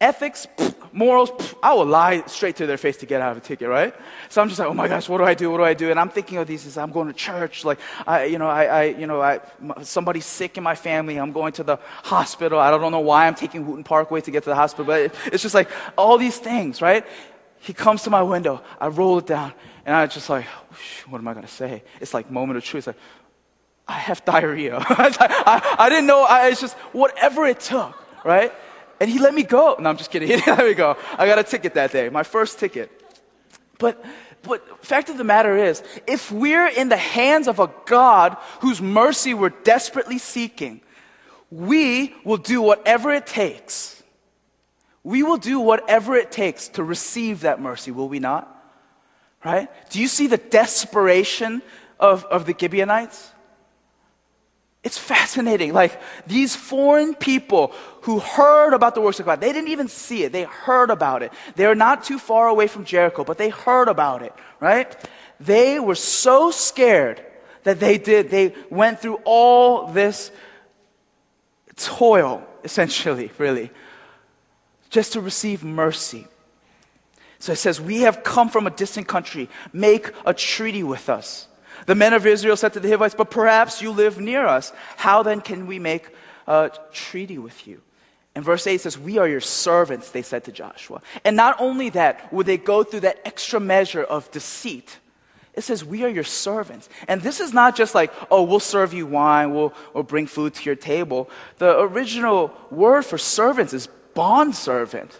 [0.00, 3.38] ethics, pff, morals, pff, I will lie straight to their face to get out of
[3.38, 3.94] a ticket, right?
[4.28, 5.50] So I'm just like, oh my gosh, what do I do?
[5.50, 5.90] What do I do?
[5.90, 8.64] And I'm thinking of these as I'm going to church, like, I, you know, I,
[8.64, 9.40] I you know, I,
[9.82, 11.18] somebody's sick in my family.
[11.18, 12.60] I'm going to the hospital.
[12.60, 15.14] I don't know why I'm taking Wootton Parkway to get to the hospital, but it,
[15.26, 17.04] it's just like all these things, right?
[17.58, 18.62] He comes to my window.
[18.80, 19.52] I roll it down,
[19.84, 20.44] and I'm just like,
[21.08, 21.82] what am I going to say?
[22.00, 22.86] It's like moment of truth.
[22.86, 23.04] It's like,
[23.88, 24.76] I have diarrhea.
[24.80, 26.22] I, I, didn't know.
[26.22, 28.52] I, it's just whatever it took, right?
[29.00, 29.76] And he let me go.
[29.78, 30.28] No, I'm just kidding.
[30.28, 30.96] He let me go.
[31.16, 32.90] I got a ticket that day, my first ticket.
[33.78, 34.04] But,
[34.42, 38.82] but fact of the matter is, if we're in the hands of a God whose
[38.82, 40.80] mercy we're desperately seeking,
[41.50, 44.02] we will do whatever it takes.
[45.04, 48.54] We will do whatever it takes to receive that mercy, will we not?
[49.44, 49.68] Right?
[49.90, 51.62] Do you see the desperation
[52.00, 53.30] of, of the Gibeonites?
[54.84, 55.72] It's fascinating.
[55.72, 60.22] Like these foreign people who heard about the works of God, they didn't even see
[60.22, 60.32] it.
[60.32, 61.32] They heard about it.
[61.56, 64.96] They're not too far away from Jericho, but they heard about it, right?
[65.40, 67.24] They were so scared
[67.64, 70.30] that they did, they went through all this
[71.76, 73.70] toil, essentially, really,
[74.90, 76.26] just to receive mercy.
[77.38, 79.48] So it says, We have come from a distant country.
[79.72, 81.46] Make a treaty with us.
[81.88, 84.74] The men of Israel said to the Hivites, But perhaps you live near us.
[84.98, 86.06] How then can we make
[86.46, 87.80] a treaty with you?
[88.34, 91.00] And verse 8 says, We are your servants, they said to Joshua.
[91.24, 94.98] And not only that, would they go through that extra measure of deceit.
[95.54, 96.90] It says, We are your servants.
[97.08, 100.52] And this is not just like, oh, we'll serve you wine, we'll, we'll bring food
[100.56, 101.30] to your table.
[101.56, 105.18] The original word for servants is bond servant.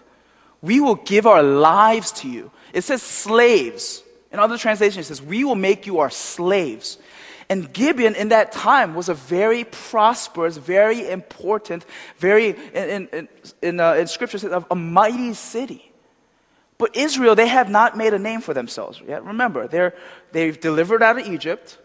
[0.60, 2.50] We will give our lives to you.
[2.74, 4.02] It says slaves.
[4.32, 6.98] In other translations, it says, We will make you our slaves.
[7.50, 11.86] And Gibeon in that time was a very prosperous, very important,
[12.18, 13.28] very, in, in,
[13.62, 15.90] in, uh, in scripture, says, a mighty city.
[16.76, 19.24] But Israel, they have not made a name for themselves yet.
[19.24, 19.94] Remember, they're,
[20.32, 21.78] they've delivered out of Egypt,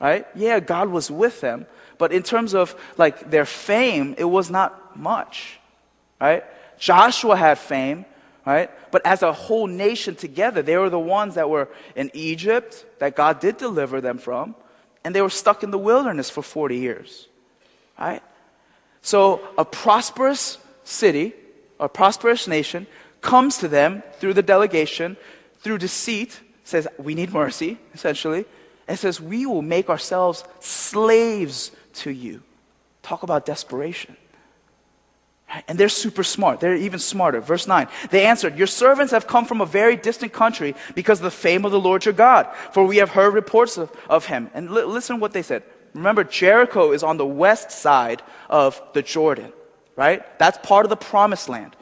[0.00, 0.26] right?
[0.34, 1.66] Yeah, God was with them.
[1.98, 5.58] But in terms of like their fame, it was not much,
[6.20, 6.44] right?
[6.78, 8.04] Joshua had fame
[8.46, 8.70] right?
[8.92, 13.16] But as a whole nation together, they were the ones that were in Egypt, that
[13.16, 14.54] God did deliver them from,
[15.04, 17.26] and they were stuck in the wilderness for 40 years,
[17.98, 18.22] right?
[19.02, 21.34] So a prosperous city,
[21.80, 22.86] a prosperous nation,
[23.20, 25.16] comes to them through the delegation,
[25.58, 28.44] through deceit, says, We need mercy, essentially,
[28.86, 32.42] and says, We will make ourselves slaves to you.
[33.02, 34.16] Talk about desperation.
[35.68, 36.60] And they're super smart.
[36.60, 37.40] They're even smarter.
[37.40, 37.88] Verse 9.
[38.10, 41.64] They answered, Your servants have come from a very distant country because of the fame
[41.64, 44.50] of the Lord your God, for we have heard reports of, of him.
[44.54, 45.62] And li- listen what they said.
[45.94, 49.52] Remember, Jericho is on the west side of the Jordan,
[49.96, 50.38] right?
[50.38, 51.74] That's part of the promised land.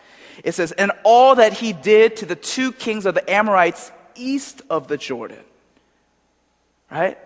[0.45, 4.63] It says, And all that he did to the two kings of the Amorites east
[4.71, 5.43] of the Jordan,
[6.91, 7.19] right?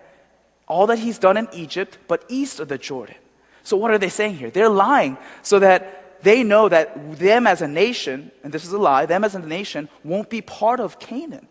[0.66, 3.16] All that he's done in Egypt, but east of the Jordan.
[3.62, 4.50] So what are they saying here?
[4.50, 8.78] They're lying so that they know that them as a nation, and this is a
[8.78, 11.46] lie, them as a nation won't be part of Canaan,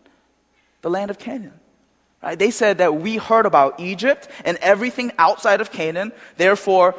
[0.82, 1.58] the land of Canaan.
[2.22, 2.38] Right?
[2.38, 6.96] They said that we heard about Egypt and everything outside of Canaan, therefore,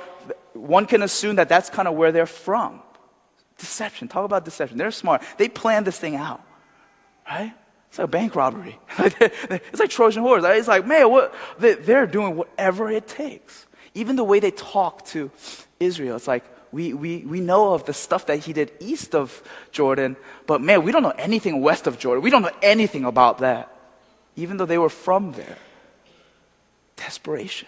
[0.53, 2.81] one can assume that that's kind of where they're from.
[3.57, 4.07] Deception.
[4.07, 4.77] Talk about deception.
[4.77, 5.21] They're smart.
[5.37, 6.41] They planned this thing out.
[7.29, 7.53] Right?
[7.89, 8.79] It's like a bank robbery.
[8.97, 10.43] it's like Trojan horse.
[10.45, 11.33] It's like, man, what?
[11.57, 13.67] They're doing whatever it takes.
[13.93, 15.31] Even the way they talk to
[15.79, 19.41] Israel, it's like, we, we, we know of the stuff that he did east of
[19.71, 22.23] Jordan, but man, we don't know anything west of Jordan.
[22.23, 23.75] We don't know anything about that,
[24.35, 25.57] even though they were from there.
[26.95, 27.67] Desperation.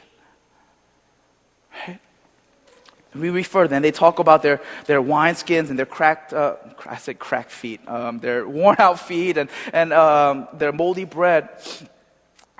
[1.88, 2.00] Right?
[3.16, 3.82] We refer them.
[3.82, 8.20] They talk about their, their wineskins and their cracked, uh, I said cracked feet, um,
[8.20, 11.50] their worn out feet and, and um, their moldy bread.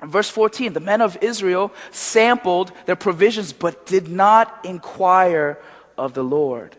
[0.04, 5.60] Verse 14, the men of Israel sampled their provisions but did not inquire
[5.98, 6.76] of the Lord.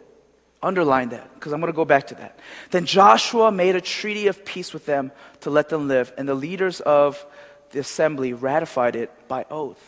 [0.63, 2.39] Underline that, because I'm going to go back to that.
[2.71, 6.35] Then Joshua made a treaty of peace with them to let them live, and the
[6.35, 7.25] leaders of
[7.71, 9.83] the assembly ratified it by oath.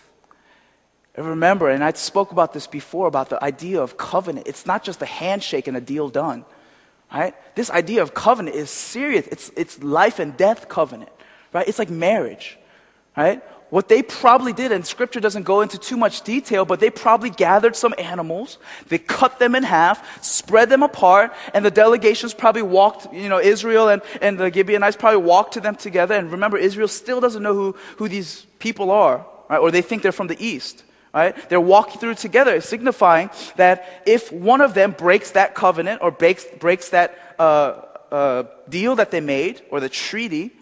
[1.14, 4.48] And remember, and I spoke about this before about the idea of covenant.
[4.48, 6.44] It's not just a handshake and a deal done.
[7.12, 7.34] Right?
[7.54, 9.28] This idea of covenant is serious.
[9.28, 11.12] It's, it's life and death covenant.
[11.52, 11.68] Right?
[11.68, 12.58] It's like marriage.
[13.16, 13.40] Right?
[13.74, 17.28] What they probably did, and scripture doesn't go into too much detail, but they probably
[17.28, 22.62] gathered some animals, they cut them in half, spread them apart, and the delegations probably
[22.62, 26.14] walked, you know, Israel and, and the Gibeonites probably walked to them together.
[26.14, 29.58] And remember, Israel still doesn't know who, who these people are, right?
[29.58, 30.84] Or they think they're from the east.
[31.12, 31.34] Right?
[31.48, 36.44] They're walking through together, signifying that if one of them breaks that covenant or breaks,
[36.60, 37.82] breaks that uh,
[38.12, 40.52] uh, deal that they made or the treaty,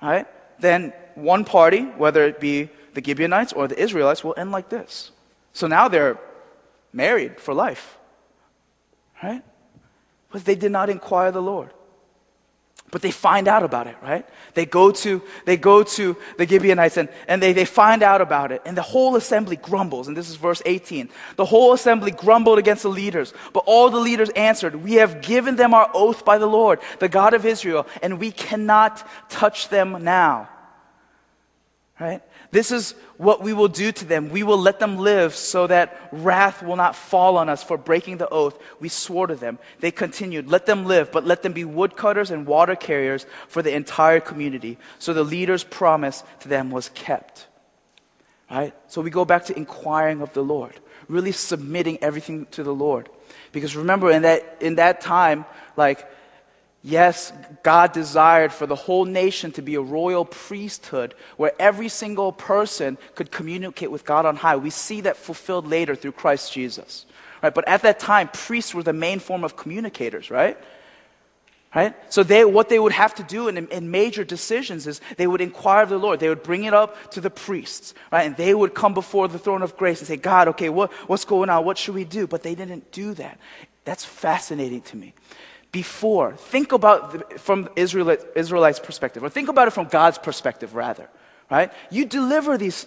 [0.00, 0.26] right,
[0.58, 5.10] then one party, whether it be the Gibeonites or the Israelites, will end like this.
[5.52, 6.18] So now they're
[6.92, 7.98] married for life.
[9.22, 9.42] Right?
[10.30, 11.70] But they did not inquire the Lord.
[12.90, 14.26] But they find out about it, right?
[14.54, 18.52] They go to, they go to the Gibeonites and, and they, they find out about
[18.52, 18.62] it.
[18.64, 20.06] And the whole assembly grumbles.
[20.06, 21.08] And this is verse 18.
[21.34, 23.34] The whole assembly grumbled against the leaders.
[23.52, 27.08] But all the leaders answered, We have given them our oath by the Lord, the
[27.08, 30.48] God of Israel, and we cannot touch them now.
[31.98, 32.22] Right?
[32.50, 34.28] This is what we will do to them.
[34.28, 38.18] We will let them live so that wrath will not fall on us for breaking
[38.18, 39.58] the oath we swore to them.
[39.80, 43.74] They continued, Let them live, but let them be woodcutters and water carriers for the
[43.74, 44.76] entire community.
[44.98, 47.46] So the leader's promise to them was kept.
[48.50, 48.74] Right?
[48.88, 50.74] So we go back to inquiring of the Lord,
[51.08, 53.08] really submitting everything to the Lord.
[53.52, 56.06] Because remember, in that, in that time, like,
[56.86, 57.32] Yes,
[57.64, 62.96] God desired for the whole nation to be a royal priesthood where every single person
[63.16, 64.54] could communicate with God on high.
[64.54, 67.04] We see that fulfilled later through Christ Jesus.
[67.42, 67.52] Right?
[67.52, 70.56] But at that time, priests were the main form of communicators, right?
[71.74, 71.92] Right?
[72.08, 75.40] So they, what they would have to do in, in major decisions is they would
[75.40, 76.20] inquire of the Lord.
[76.20, 78.26] They would bring it up to the priests, right?
[78.26, 81.24] And they would come before the throne of grace and say, God, okay, what, what's
[81.24, 81.64] going on?
[81.64, 82.28] What should we do?
[82.28, 83.40] But they didn't do that.
[83.84, 85.14] That's fascinating to me
[85.76, 86.32] before.
[86.54, 91.06] Think about the, from Israelite, Israelites' perspective, or think about it from God's perspective, rather.
[91.50, 91.70] Right?
[91.90, 92.86] You deliver these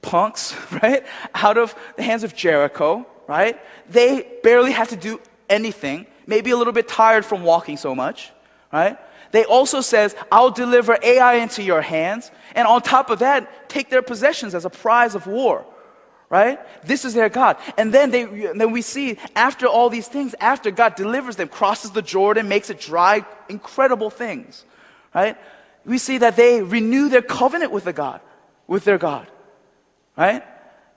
[0.00, 3.60] punks, right, out of the hands of Jericho, right?
[3.90, 8.30] They barely have to do anything, maybe a little bit tired from walking so much,
[8.72, 8.96] right?
[9.32, 13.90] They also says, I'll deliver Ai into your hands, and on top of that, take
[13.90, 15.66] their possessions as a prize of war
[16.30, 16.60] right?
[16.86, 17.56] This is their God.
[17.76, 21.90] And then they, then we see after all these things, after God delivers them, crosses
[21.90, 24.64] the Jordan, makes it dry, incredible things,
[25.12, 25.36] right?
[25.84, 28.20] We see that they renew their covenant with the God,
[28.68, 29.26] with their God,
[30.16, 30.44] right?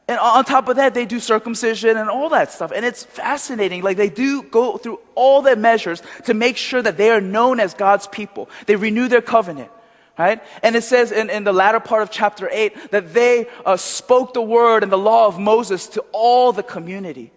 [0.07, 2.71] And on top of that, they do circumcision and all that stuff.
[2.75, 3.81] And it's fascinating.
[3.81, 7.59] Like they do go through all the measures to make sure that they are known
[7.59, 8.49] as God's people.
[8.67, 9.71] They renew their covenant
[10.17, 10.41] right?
[10.62, 14.34] And it says in, in the latter part of chapter 8 that they uh, spoke
[14.34, 17.32] the word and the law of Moses to all the community,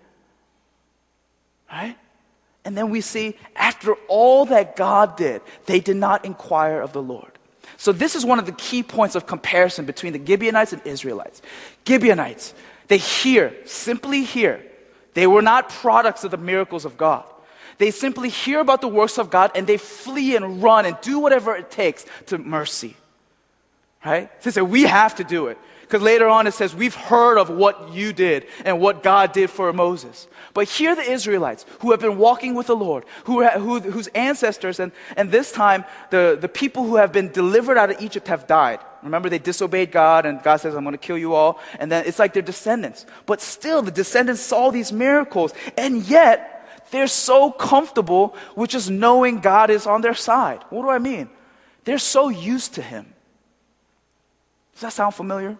[1.70, 1.96] right?
[2.64, 7.02] And then we see after all that God did, they did not inquire of the
[7.02, 7.30] Lord.
[7.76, 11.42] So this is one of the key points of comparison between the Gibeonites and Israelites.
[11.86, 12.54] Gibeonites,
[12.88, 14.62] they hear, simply hear.
[15.14, 17.24] They were not products of the miracles of God.
[17.78, 21.18] They simply hear about the works of God and they flee and run and do
[21.18, 22.96] whatever it takes to mercy.
[24.04, 24.30] Right?
[24.42, 25.58] They say, we have to do it.
[25.82, 29.50] Because later on it says, we've heard of what you did and what God did
[29.50, 30.26] for Moses.
[30.52, 34.80] But here the Israelites who have been walking with the Lord, who, who, whose ancestors,
[34.80, 38.48] and, and this time the, the people who have been delivered out of Egypt have
[38.48, 38.80] died.
[39.04, 41.60] Remember, they disobeyed God, and God says, I'm going to kill you all.
[41.78, 43.06] And then it's like their descendants.
[43.24, 46.55] But still, the descendants saw these miracles, and yet
[46.90, 50.62] they're so comfortable with just knowing God is on their side.
[50.70, 51.28] What do I mean?
[51.84, 53.12] They're so used to Him.
[54.72, 55.56] Does that sound familiar?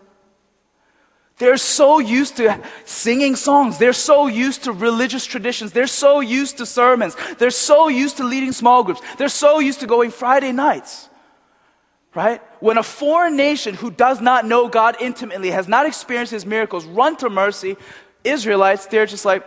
[1.39, 3.79] They're so used to singing songs.
[3.79, 5.73] They're so used to religious traditions.
[5.73, 7.15] They're so used to sermons.
[7.39, 9.03] They're so used to leading small groups.
[9.19, 11.11] They're so used to going Friday nights.
[12.15, 12.41] Right?
[12.61, 16.87] When a foreign nation who does not know God intimately, has not experienced his miracles,
[16.87, 17.77] run to mercy,
[18.25, 19.45] Israelites, they're just like,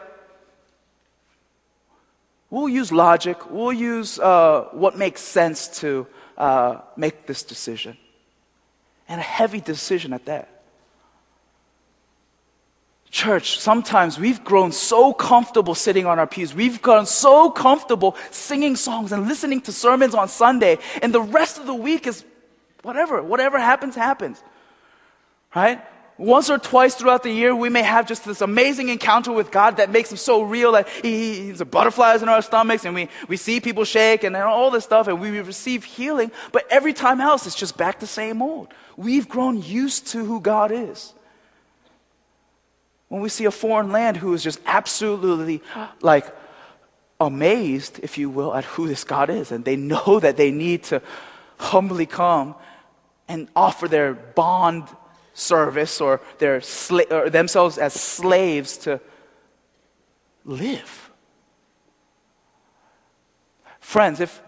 [2.49, 6.07] we'll use logic, we'll use uh, what makes sense to
[6.37, 7.97] uh, make this decision.
[9.07, 10.59] And a heavy decision at that.
[13.11, 16.53] Church, sometimes we've grown so comfortable sitting on our pews.
[16.53, 20.77] We've grown so comfortable singing songs and listening to sermons on Sunday.
[21.01, 22.23] And the rest of the week is
[22.83, 23.23] whatever.
[23.23, 24.41] Whatever happens, happens.
[25.55, 25.81] Right?
[26.19, 29.77] Once or twice throughout the year, we may have just this amazing encounter with God
[29.77, 33.07] that makes him so real that he, he's a butterflies in our stomachs and we,
[33.29, 36.29] we see people shake and all this stuff and we receive healing.
[36.51, 38.67] But every time else, it's just back the same old.
[38.97, 41.13] We've grown used to who God is
[43.07, 45.61] when we see a foreign land who is just absolutely
[46.01, 46.25] like
[47.21, 50.83] amazed, if you will, at who this God is, and they know that they need
[50.83, 51.01] to
[51.59, 52.55] humbly come
[53.29, 54.85] and offer their bond
[55.39, 58.99] service or their sla- or themselves as slaves to
[60.45, 61.09] live.
[63.79, 64.41] Friends, if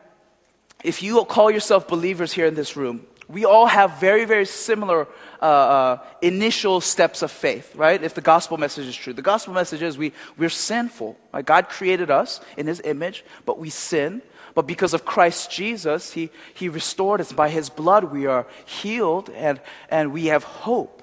[0.83, 5.07] if you call yourself believers here in this room, we all have very, very similar
[5.41, 8.01] uh, uh, initial steps of faith, right?
[8.03, 9.13] If the gospel message is true.
[9.13, 11.17] The gospel message is we, we're sinful.
[11.33, 11.45] Right?
[11.45, 14.21] God created us in his image, but we sin.
[14.53, 17.31] But because of Christ Jesus, he, he restored us.
[17.31, 19.59] By his blood, we are healed and,
[19.89, 21.01] and we have hope.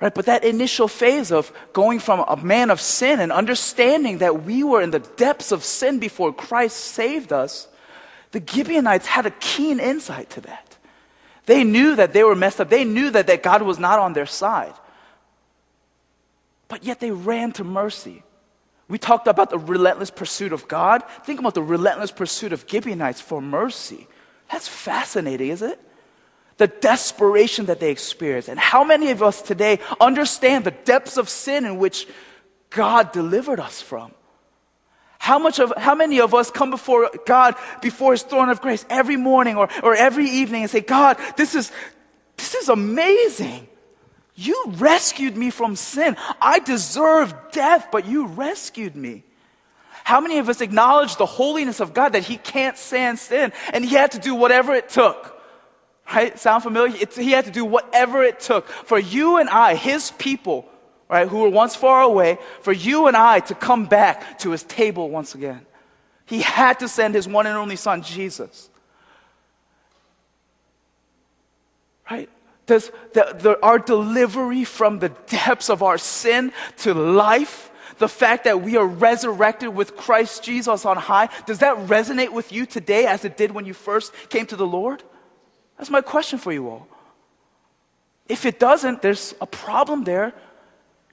[0.00, 0.14] Right?
[0.14, 4.64] But that initial phase of going from a man of sin and understanding that we
[4.64, 7.68] were in the depths of sin before Christ saved us
[8.32, 10.76] the Gibeonites had a keen insight to that.
[11.46, 12.70] They knew that they were messed up.
[12.70, 14.74] They knew that, that God was not on their side.
[16.68, 18.22] But yet they ran to mercy.
[18.90, 21.04] We talked about the relentless pursuit of God.
[21.24, 24.08] Think about the relentless pursuit of Gibeonites for mercy.
[24.50, 25.80] That's fascinating, is it?
[26.56, 28.48] The desperation that they experienced.
[28.48, 32.08] And how many of us today understand the depths of sin in which
[32.68, 34.12] God delivered us from?
[35.20, 38.84] How much of, how many of us come before God, before His throne of grace
[38.90, 41.70] every morning or, or every evening and say, God, this is,
[42.36, 43.68] this is amazing.
[44.40, 46.16] You rescued me from sin.
[46.40, 49.22] I deserve death, but you rescued me.
[50.02, 53.84] How many of us acknowledge the holiness of God that He can't stand sin and
[53.84, 55.38] He had to do whatever it took?
[56.10, 56.38] Right?
[56.38, 56.96] Sound familiar?
[56.98, 60.66] It's, he had to do whatever it took for you and I, His people,
[61.10, 64.62] right, who were once far away, for you and I to come back to his
[64.62, 65.60] table once again.
[66.24, 68.70] He had to send his one and only son, Jesus.
[72.10, 72.30] Right?
[72.70, 78.44] Does the, the, our delivery from the depths of our sin to life, the fact
[78.44, 83.06] that we are resurrected with Christ Jesus on high, does that resonate with you today
[83.06, 85.02] as it did when you first came to the Lord?
[85.78, 86.86] That's my question for you all.
[88.28, 90.32] If it doesn't, there's a problem there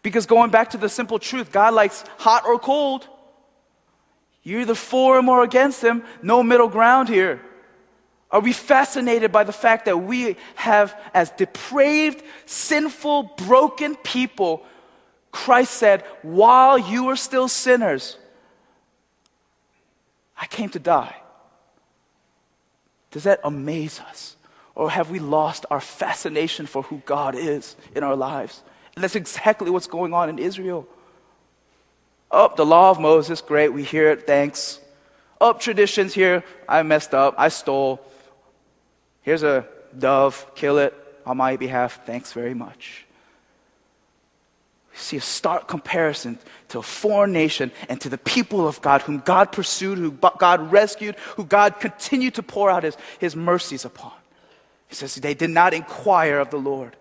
[0.03, 3.07] because going back to the simple truth, God likes hot or cold.
[4.43, 7.41] You're either for him or against him, no middle ground here.
[8.29, 14.65] Are we fascinated by the fact that we have, as depraved, sinful, broken people,
[15.31, 18.17] Christ said, while you were still sinners,
[20.39, 21.15] I came to die.
[23.11, 24.35] Does that amaze us?
[24.75, 28.61] Or have we lost our fascination for who God is in our lives?
[28.95, 30.87] And that's exactly what's going on in Israel.
[32.29, 34.79] Oh, the law of Moses, great, we hear it, thanks.
[35.39, 38.01] Oh, traditions here, I messed up, I stole.
[39.27, 39.67] Here's a
[39.99, 40.93] dove, kill it
[41.25, 43.05] on my behalf, thanks very much.
[44.89, 49.01] We see a stark comparison to a foreign nation and to the people of God,
[49.01, 53.83] whom God pursued, who God rescued, who God continued to pour out his, his mercies
[53.83, 54.13] upon.
[54.87, 56.95] He says, They did not inquire of the Lord.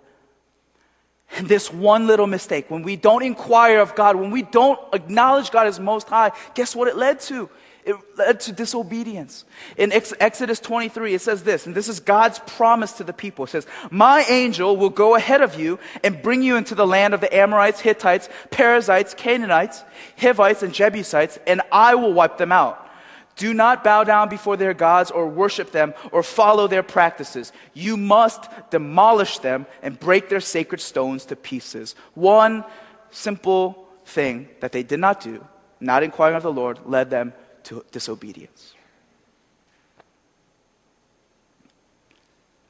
[1.37, 5.53] And this one little mistake, when we don't inquire of God, when we don't acknowledge
[5.53, 7.49] God as most high, guess what it led to?
[7.87, 9.45] It led to disobedience.
[9.76, 13.45] In Exodus 23, it says this, and this is God's promise to the people.
[13.45, 17.14] It says, My angel will go ahead of you and bring you into the land
[17.14, 19.84] of the Amorites, Hittites, Perizzites, Canaanites,
[20.18, 22.91] Hivites, and Jebusites, and I will wipe them out.
[23.37, 27.53] Do not bow down before their gods or worship them or follow their practices.
[27.72, 31.95] You must demolish them and break their sacred stones to pieces.
[32.14, 32.64] One
[33.12, 35.47] simple thing that they did not do,
[35.78, 37.32] not inquiring of the Lord, led them
[37.67, 38.75] to disobedience.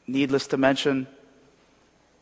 [0.07, 1.07] Needless to mention,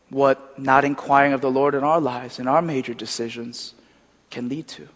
[0.09, 3.73] what not inquiring of the Lord in our lives, in our major decisions,
[4.29, 4.87] can lead to.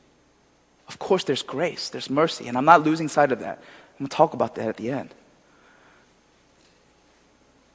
[0.87, 3.59] Of course, there's grace, there's mercy, and I'm not losing sight of that.
[3.59, 5.13] I'm going to talk about that at the end.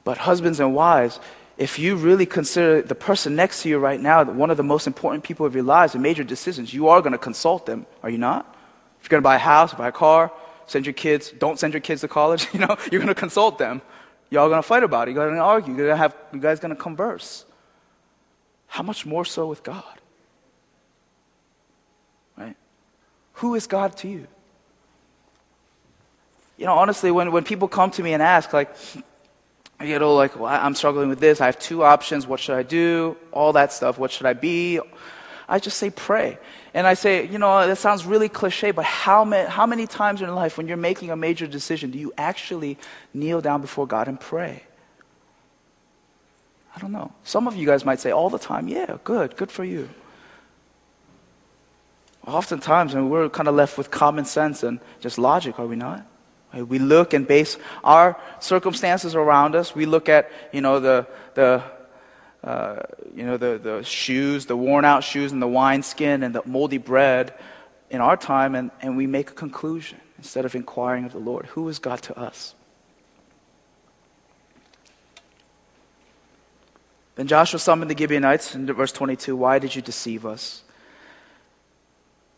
[0.03, 1.19] But, husbands and wives,
[1.57, 4.85] if you really consider the person next to you right now one of the most
[4.85, 8.09] important people of your lives and major decisions, you are going to consult them, are
[8.09, 8.54] you not?
[9.05, 10.31] If you're going to buy a house, buy a car,
[10.65, 13.59] send your kids, don't send your kids to college, you know, you're going to consult
[13.59, 13.83] them.
[14.31, 15.11] Y'all going to fight about it.
[15.11, 15.75] You're going to argue.
[15.75, 17.45] You're to have, you guys going to converse.
[18.65, 20.01] How much more so with God?
[22.35, 22.55] Right?
[23.33, 24.25] Who is God to you?
[26.57, 28.75] You know, honestly, when, when people come to me and ask, like,
[29.83, 31.41] you know, like, well, I'm struggling with this.
[31.41, 32.25] I have two options.
[32.25, 33.17] What should I do?
[33.31, 33.99] All that stuff.
[33.99, 34.79] What should I be?
[35.47, 36.37] I just say pray.
[36.73, 40.21] And I say, you know, that sounds really cliche, but how, ma- how many times
[40.21, 42.77] in life when you're making a major decision do you actually
[43.13, 44.63] kneel down before God and pray?
[46.75, 47.13] I don't know.
[47.23, 49.89] Some of you guys might say all the time, yeah, good, good for you.
[52.27, 55.75] Oftentimes, I mean, we're kind of left with common sense and just logic, are we
[55.75, 56.05] not?
[56.53, 59.75] We look and base our circumstances around us.
[59.75, 61.61] We look at, you know, the, the,
[62.45, 62.83] uh,
[63.15, 66.77] you know, the, the shoes, the worn out shoes and the wineskin and the moldy
[66.77, 67.33] bread
[67.89, 71.47] in our time, and, and we make a conclusion instead of inquiring of the Lord.
[71.47, 72.53] Who is God to us?
[77.15, 79.35] Then Joshua summoned the Gibeonites in verse 22.
[79.35, 80.64] Why did you deceive us?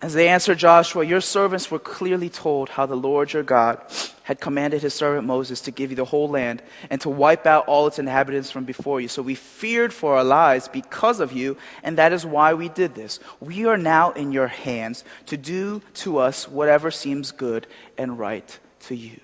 [0.02, 3.82] As they answered Joshua, Your servants were clearly told how the Lord your God
[4.24, 7.66] had commanded his servant Moses to give you the whole land and to wipe out
[7.68, 9.08] all its inhabitants from before you.
[9.08, 12.94] So we feared for our lives because of you, and that is why we did
[12.94, 13.20] this.
[13.40, 17.66] We are now in your hands to do to us whatever seems good
[17.98, 19.20] and right to you.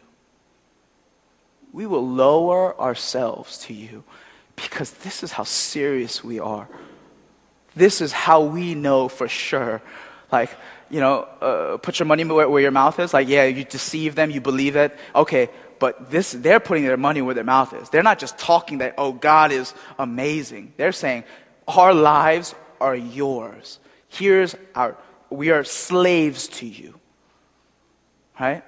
[1.72, 4.04] We will lower ourselves to you
[4.56, 6.68] because this is how serious we are.
[7.76, 9.82] This is how we know for sure
[10.34, 10.50] like,
[10.90, 13.14] you know, uh, put your money where, where, your mouth is.
[13.14, 14.98] Like, yeah, you deceive them, you believe it.
[15.16, 17.90] Okay, but this, they're putting their money where their mouth is.
[17.90, 20.74] They're not just talking that, oh, God is amazing.
[20.76, 21.24] They're saying,
[21.68, 23.80] our lives are yours.
[24.10, 24.98] Here's our,
[25.30, 27.00] we are slaves to you.
[28.40, 28.64] Right?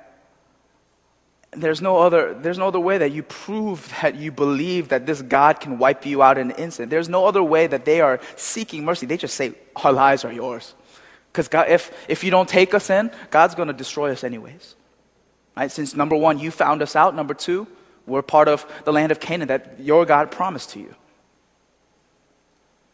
[1.51, 5.22] There's no other, there's no other way that you prove that you believe that this
[5.22, 6.91] God can wipe you out in an instant.
[6.91, 9.05] There's no other way that they are seeking mercy.
[9.05, 10.76] They just say, our lives are yours.
[11.36, 14.76] Because if, if you don't take us in, God's going to destroy us anyways.
[15.58, 15.70] Right?
[15.70, 17.14] Since number one, you found us out.
[17.14, 17.68] Number two,
[18.08, 20.96] we're part of the land of Canaan that your God promised to you.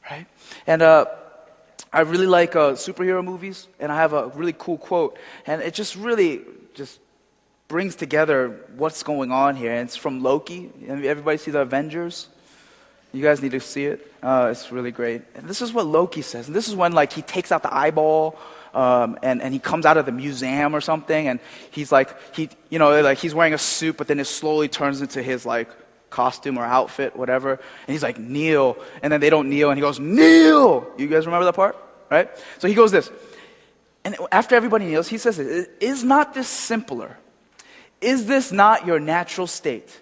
[0.10, 0.26] Right?
[0.66, 1.06] And uh,
[1.94, 5.76] I really like uh, superhero movies, and I have a really cool quote, and it
[5.76, 6.42] just really
[6.74, 7.00] just
[7.68, 9.72] brings together what's going on here.
[9.72, 10.72] And it's from Loki.
[10.88, 12.28] Everybody see the Avengers?
[13.14, 14.14] You guys need to see it.
[14.24, 15.22] Uh, it's really great.
[15.36, 16.48] And this is what Loki says.
[16.48, 18.38] And this is when like he takes out the eyeball
[18.74, 21.40] um, and, and he comes out of the museum or something and
[21.72, 25.02] he's like he you know like he's wearing a suit but then it slowly turns
[25.02, 25.70] into his like
[26.10, 27.54] costume or outfit whatever.
[27.54, 28.78] And he's like kneel.
[29.02, 30.88] And then they don't kneel and he goes kneel!
[30.98, 31.76] You guys remember that part?
[32.10, 32.30] Right?
[32.60, 33.10] So he goes this.
[34.04, 37.18] And after everybody kneels he says is not this simpler?
[38.00, 40.01] Is this not your natural state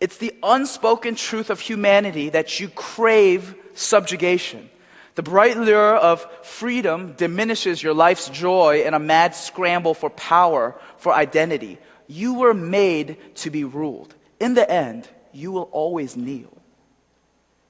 [0.00, 4.70] it's the unspoken truth of humanity that you crave subjugation.
[5.14, 10.80] The bright lure of freedom diminishes your life's joy in a mad scramble for power,
[10.96, 11.78] for identity.
[12.06, 14.14] You were made to be ruled.
[14.38, 16.56] In the end, you will always kneel.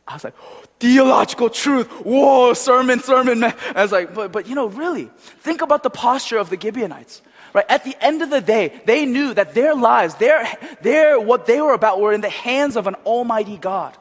[0.07, 0.35] I was like,
[0.79, 1.89] theological truth.
[2.05, 3.55] Whoa, sermon, sermon, man.
[3.75, 7.23] I was like, but, but you know, really, think about the posture of the Gibeonites.
[7.53, 7.65] Right?
[7.69, 10.47] At the end of the day, they knew that their lives, their,
[10.83, 13.97] their, what they were about were in the hands of an almighty God.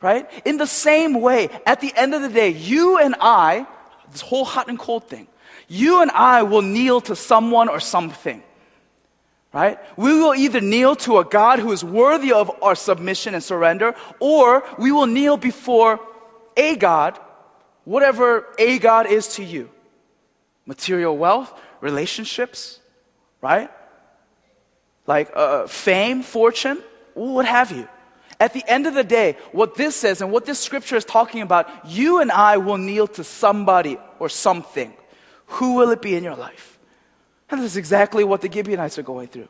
[0.00, 0.28] Right?
[0.46, 3.66] In the same way, at the end of the day, you and I,
[4.12, 5.28] this whole hot and cold thing,
[5.68, 8.42] you and I will kneel to someone or something.
[9.52, 9.78] Right?
[9.96, 13.94] We will either kneel to a God who is worthy of our submission and surrender,
[14.20, 16.00] or we will kneel before
[16.56, 17.18] a God,
[17.84, 19.68] whatever a God is to you.
[20.66, 22.80] Material wealth, relationships,
[23.40, 23.70] right?
[25.06, 26.82] Like uh, fame, fortune,
[27.14, 27.88] what have you.
[28.38, 31.42] At the end of the day, what this says and what this scripture is talking
[31.42, 34.94] about, you and I will kneel to somebody or something.
[35.46, 36.78] Who will it be in your life?
[37.50, 39.48] And this is exactly what the Gibeonites are going through.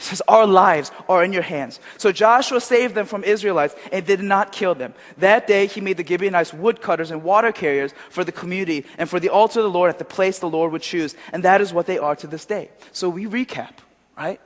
[0.00, 1.78] He says, Our lives are in your hands.
[1.98, 4.94] So Joshua saved them from Israelites and did not kill them.
[5.18, 9.20] That day he made the Gibeonites woodcutters and water carriers for the community and for
[9.20, 11.14] the altar of the Lord at the place the Lord would choose.
[11.34, 12.70] And that is what they are to this day.
[12.92, 13.74] So we recap,
[14.16, 14.40] right?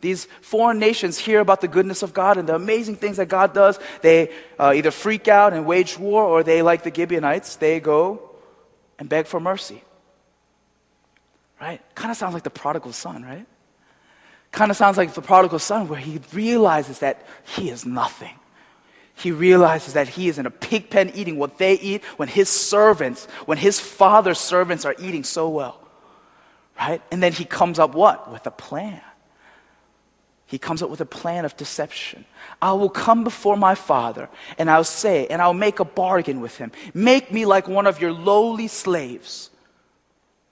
[0.00, 3.52] These foreign nations hear about the goodness of God and the amazing things that God
[3.52, 3.80] does.
[4.02, 8.30] They uh, either freak out and wage war, or they, like the Gibeonites, they go
[9.00, 9.82] and beg for mercy.
[11.60, 11.82] Right?
[11.96, 13.46] Kind of sounds like the prodigal son, right?
[14.52, 18.34] Kind of sounds like the prodigal son, where he realizes that he is nothing.
[19.14, 22.48] He realizes that he is in a pig pen eating what they eat when his
[22.48, 25.78] servants, when his father's servants are eating so well.
[26.78, 27.02] Right?
[27.12, 28.32] And then he comes up what?
[28.32, 29.02] With a plan.
[30.46, 32.24] He comes up with a plan of deception.
[32.60, 34.28] I will come before my father
[34.58, 36.72] and I'll say, and I'll make a bargain with him.
[36.92, 39.50] Make me like one of your lowly slaves.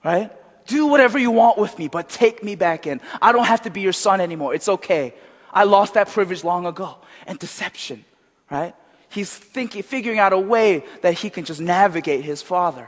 [0.05, 0.31] Right?
[0.69, 3.01] Do whatever you want with me, but take me back in.
[3.19, 4.53] I don't have to be your son anymore.
[4.53, 5.15] It's okay.
[5.51, 6.97] I lost that privilege long ago.
[7.25, 8.05] And deception,
[8.51, 8.75] right?
[9.09, 12.87] He's thinking, figuring out a way that he can just navigate his father.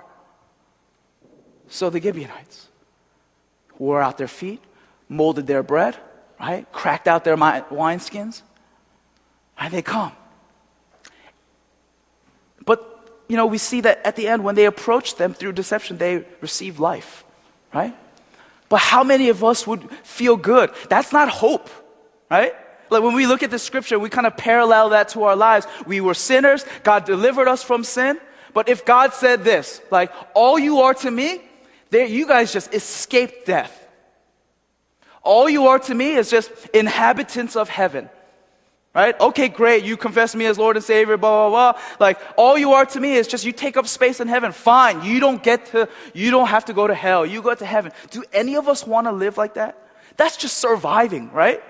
[1.70, 2.68] So the Gibeonites
[3.80, 4.62] wore out their feet,
[5.10, 5.98] molded their bread,
[6.40, 6.72] right?
[6.72, 8.44] Cracked out their wineskins.
[9.58, 10.12] And they come.
[12.64, 15.98] But, you know, we see that at the end, when they approach them through deception,
[15.98, 17.24] they receive life,
[17.74, 17.96] right?
[18.70, 20.72] But how many of us would feel good?
[20.90, 21.70] That's not hope,
[22.30, 22.54] right?
[22.90, 25.68] Like when we look at the scripture, we kind of parallel that to our lives.
[25.86, 28.20] We were sinners, God delivered us from sin.
[28.54, 31.42] But if God said this, like, all you are to me,
[31.90, 33.78] there, you guys just escaped death.
[35.24, 38.10] All you are to me is just inhabitants of heaven.
[38.94, 39.18] Right?
[39.22, 39.86] Okay, great.
[39.86, 41.82] You confess me as Lord and Savior, blah, blah, blah.
[42.00, 44.52] Like, all you are to me is just you take up space in heaven.
[44.52, 45.06] Fine.
[45.06, 47.26] You don't get to, you don't have to go to hell.
[47.26, 47.94] You go to heaven.
[48.10, 49.78] Do any of us want to live like that?
[50.18, 51.64] That's just surviving, right?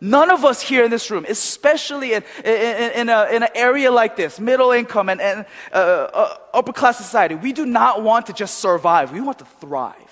[0.00, 3.90] None of us here in this room, especially in, in, in, a, in an area
[3.90, 8.26] like this, middle income and, and uh, uh, upper class society, we do not want
[8.26, 9.12] to just survive.
[9.12, 10.05] We want to thrive.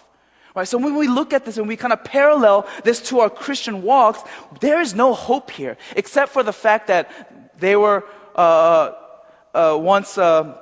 [0.55, 0.69] Right?
[0.69, 3.83] So when we look at this and we kind of parallel this to our Christian
[3.83, 4.21] walks,
[4.61, 8.05] there is no hope here, except for the fact that they were
[8.37, 8.93] uh,
[9.53, 10.57] uh, once uh,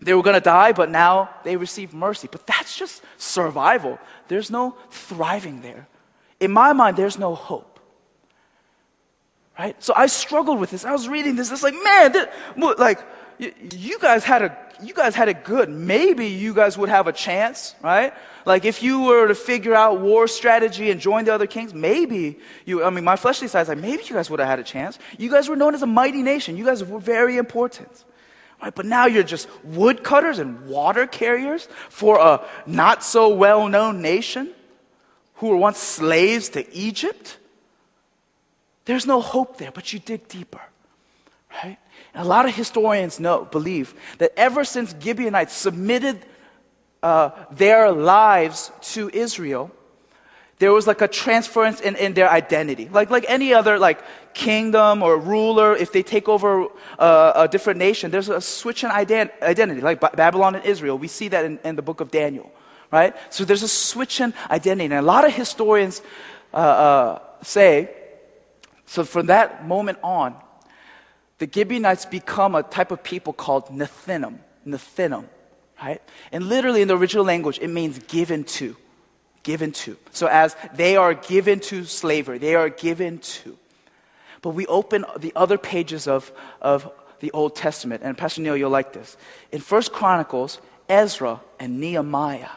[0.00, 2.28] they were going to die, but now they receive mercy.
[2.32, 3.98] But that's just survival.
[4.28, 5.86] There's no thriving there.
[6.38, 7.78] In my mind, there's no hope.
[9.58, 9.76] Right?
[9.82, 10.86] So I struggled with this.
[10.86, 11.52] I was reading this.
[11.52, 12.26] It's like, man, this,
[12.78, 13.00] like
[13.38, 15.68] you guys had a you guys had it good.
[15.68, 18.14] Maybe you guys would have a chance, right?
[18.46, 22.38] Like if you were to figure out war strategy and join the other kings, maybe
[22.64, 24.64] you, I mean, my fleshly side is like, maybe you guys would have had a
[24.64, 24.98] chance.
[25.18, 26.56] You guys were known as a mighty nation.
[26.56, 28.04] You guys were very important.
[28.62, 28.74] Right?
[28.74, 34.50] But now you're just woodcutters and water carriers for a not so well known nation
[35.36, 37.38] who were once slaves to Egypt.
[38.84, 40.60] There's no hope there, but you dig deeper.
[41.62, 41.78] Right?
[42.12, 46.26] And a lot of historians know, believe that ever since Gibeonites submitted
[47.02, 49.70] uh, their lives to Israel,
[50.60, 52.88] there was like a transference in, in their identity.
[52.92, 54.02] Like, like any other like
[54.34, 56.66] kingdom or ruler, if they take over
[56.98, 60.98] uh, a different nation, there's a switch in ident- identity, like Babylon and Israel.
[60.98, 62.52] We see that in, in, the book of Daniel,
[62.92, 63.16] right?
[63.30, 64.84] So there's a switch in identity.
[64.84, 66.02] And a lot of historians
[66.52, 67.88] uh, uh say,
[68.84, 70.34] so from that moment on,
[71.38, 74.40] the Gibeonites become a type of people called Nethinim.
[74.66, 75.24] Nethinim,
[75.82, 76.02] right?
[76.32, 78.76] And literally in the original language, it means given to.
[79.42, 79.96] Given to.
[80.12, 83.56] So as they are given to slavery, they are given to.
[84.42, 88.70] But we open the other pages of, of the Old Testament, and Pastor Neil, you'll
[88.70, 89.16] like this.
[89.52, 90.58] In First Chronicles,
[90.88, 92.48] Ezra and Nehemiah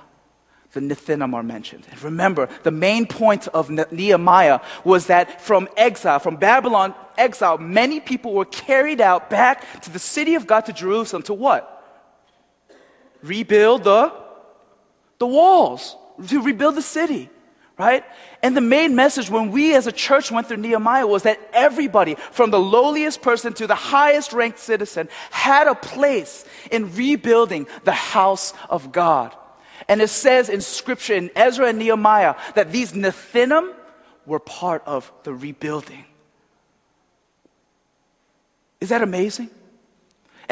[0.73, 1.85] the Nethinim are mentioned.
[1.91, 7.99] And remember, the main point of Nehemiah was that from exile, from Babylon exile, many
[7.99, 11.69] people were carried out back to the city of God, to Jerusalem, to what?
[13.23, 14.13] Rebuild the,
[15.17, 15.95] the walls,
[16.27, 17.29] to rebuild the city,
[17.77, 18.03] right?
[18.43, 22.15] And the main message when we as a church went through Nehemiah was that everybody,
[22.31, 27.93] from the lowliest person to the highest ranked citizen, had a place in rebuilding the
[27.93, 29.35] house of God.
[29.87, 33.73] And it says in scripture in Ezra and Nehemiah that these Nethinim
[34.25, 36.05] were part of the rebuilding.
[38.79, 39.49] Is that amazing?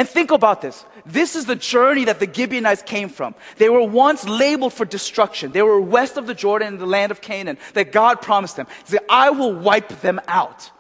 [0.02, 0.84] And think about this.
[1.06, 3.36] This is the journey that the Gibeonites came from.
[3.58, 5.52] They were once labeled for destruction.
[5.52, 8.66] They were west of the Jordan in the land of Canaan that God promised them.
[8.84, 10.72] He said, I will wipe them out.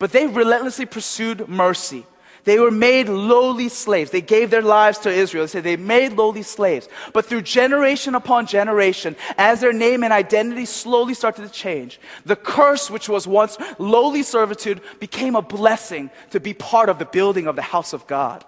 [0.00, 2.04] But they relentlessly pursued mercy.
[2.42, 4.10] They were made lowly slaves.
[4.10, 5.44] They gave their lives to Israel.
[5.44, 6.88] They said they made lowly slaves.
[7.12, 12.34] But through generation upon generation, as their name and identity slowly started to change, the
[12.34, 17.46] curse, which was once lowly servitude, became a blessing to be part of the building
[17.46, 18.44] of the house of God.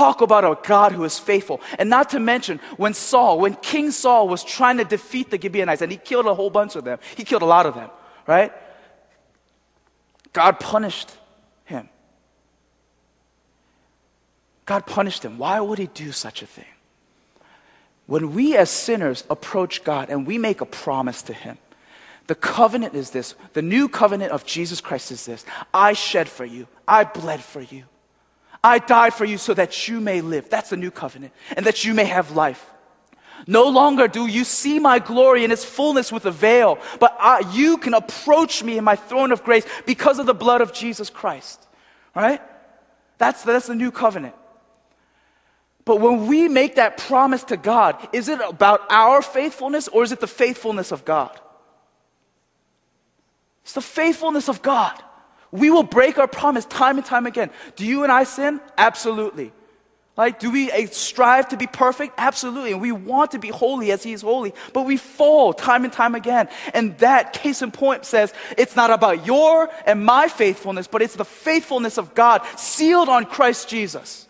[0.00, 1.60] Talk about a God who is faithful.
[1.78, 5.82] And not to mention, when Saul, when King Saul was trying to defeat the Gibeonites,
[5.82, 7.90] and he killed a whole bunch of them, he killed a lot of them
[8.30, 8.52] right?
[10.32, 11.10] God punished
[11.64, 11.88] him.
[14.66, 15.36] God punished him.
[15.36, 16.72] Why would he do such a thing?
[18.06, 21.58] When we as sinners approach God and we make a promise to him,
[22.28, 23.34] the covenant is this.
[23.54, 25.44] The new covenant of Jesus Christ is this
[25.74, 27.84] I shed for you, I bled for you,
[28.62, 30.50] I died for you so that you may live.
[30.50, 32.64] That's the new covenant, and that you may have life.
[33.46, 37.40] No longer do you see my glory in its fullness with a veil, but I,
[37.52, 41.08] you can approach me in my throne of grace because of the blood of Jesus
[41.08, 41.66] Christ.
[42.14, 42.42] Right?
[43.18, 44.34] That's, that's the new covenant.
[45.84, 50.12] But when we make that promise to God, is it about our faithfulness or is
[50.12, 51.38] it the faithfulness of God?
[53.62, 55.02] It's the faithfulness of God.
[55.52, 57.50] We will break our promise time and time again.
[57.76, 58.60] Do you and I sin?
[58.78, 59.52] Absolutely.
[60.16, 62.14] Like, do we eh, strive to be perfect?
[62.18, 62.72] Absolutely.
[62.72, 65.92] And we want to be holy as He is holy, but we fall time and
[65.92, 66.48] time again.
[66.74, 71.14] And that, case in point, says it's not about your and my faithfulness, but it's
[71.14, 74.28] the faithfulness of God sealed on Christ Jesus.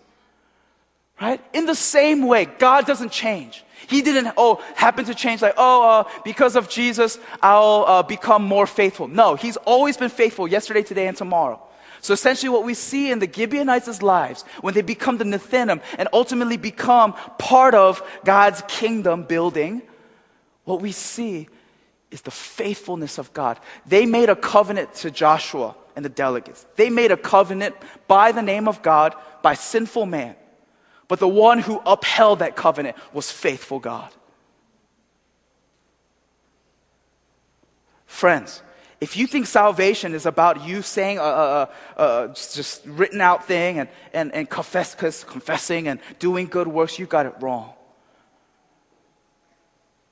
[1.21, 1.43] Right?
[1.53, 3.65] In the same way, God doesn't change.
[3.91, 8.45] He didn't, oh, happen to change, like, oh, uh, because of Jesus, I'll uh, become
[8.45, 9.09] more faithful.
[9.09, 11.61] No, He's always been faithful yesterday, today, and tomorrow.
[12.01, 16.09] So essentially, what we see in the Gibeonites' lives, when they become the Nethinim and
[16.13, 19.83] ultimately become part of God's kingdom building,
[20.65, 21.49] what we see
[22.13, 23.59] is the faithfulness of God.
[23.87, 26.65] They made a covenant to Joshua and the delegates.
[26.77, 27.75] They made a covenant
[28.07, 30.37] by the name of God, by sinful man.
[31.11, 34.13] But the one who upheld that covenant was faithful God.
[38.07, 38.63] Friends,
[39.01, 43.81] if you think salvation is about you saying a, a, a, just written out thing
[43.81, 44.95] and, and, and confess,
[45.25, 47.73] confessing and doing good works, you got it wrong.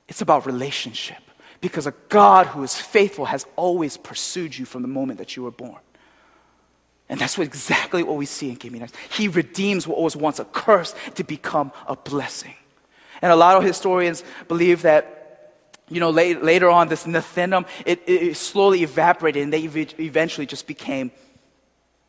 [0.09, 1.23] It's about relationship
[1.61, 5.43] because a God who is faithful has always pursued you from the moment that you
[5.43, 5.79] were born.
[7.09, 8.93] And that's what, exactly what we see in Gibeonites.
[9.09, 12.53] He redeems what was once a curse to become a blessing.
[13.21, 15.19] And a lot of historians believe that
[15.89, 20.67] you know, late, later on, this Nethinim, it, it slowly evaporated and they eventually just
[20.67, 21.11] became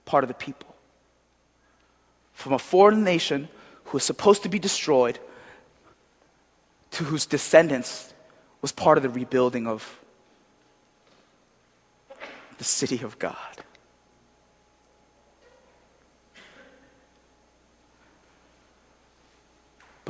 [0.05, 0.75] part of the people.
[2.35, 3.49] From a foreign nation
[3.85, 5.19] who was supposed to be destroyed
[6.93, 8.13] to whose descendants
[8.61, 9.99] was part of the rebuilding of
[12.59, 13.65] the city of God.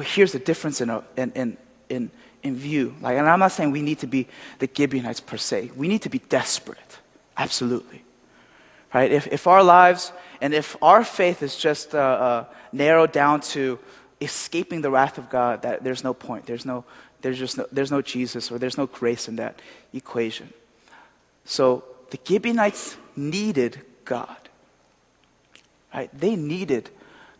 [0.01, 1.57] But here's the difference in, a, in, in,
[1.91, 2.11] in
[2.43, 2.95] in view.
[3.01, 4.27] Like, and I'm not saying we need to be
[4.59, 5.73] the Gibeonites per se.
[5.77, 6.99] We need to be desperate.
[7.37, 8.03] Absolutely.
[8.95, 9.13] Right?
[9.13, 13.79] If, if our lives and if our faith is just uh, uh, narrowed down to
[14.21, 16.47] escaping the wrath of God, that there's no point.
[16.47, 16.85] There's no,
[17.21, 19.61] there's just no, there's no Jesus or there's no grace in that
[19.93, 20.53] equation.
[21.45, 24.37] So the Gibeonites needed God.
[25.93, 26.11] Right?
[26.19, 26.91] They needed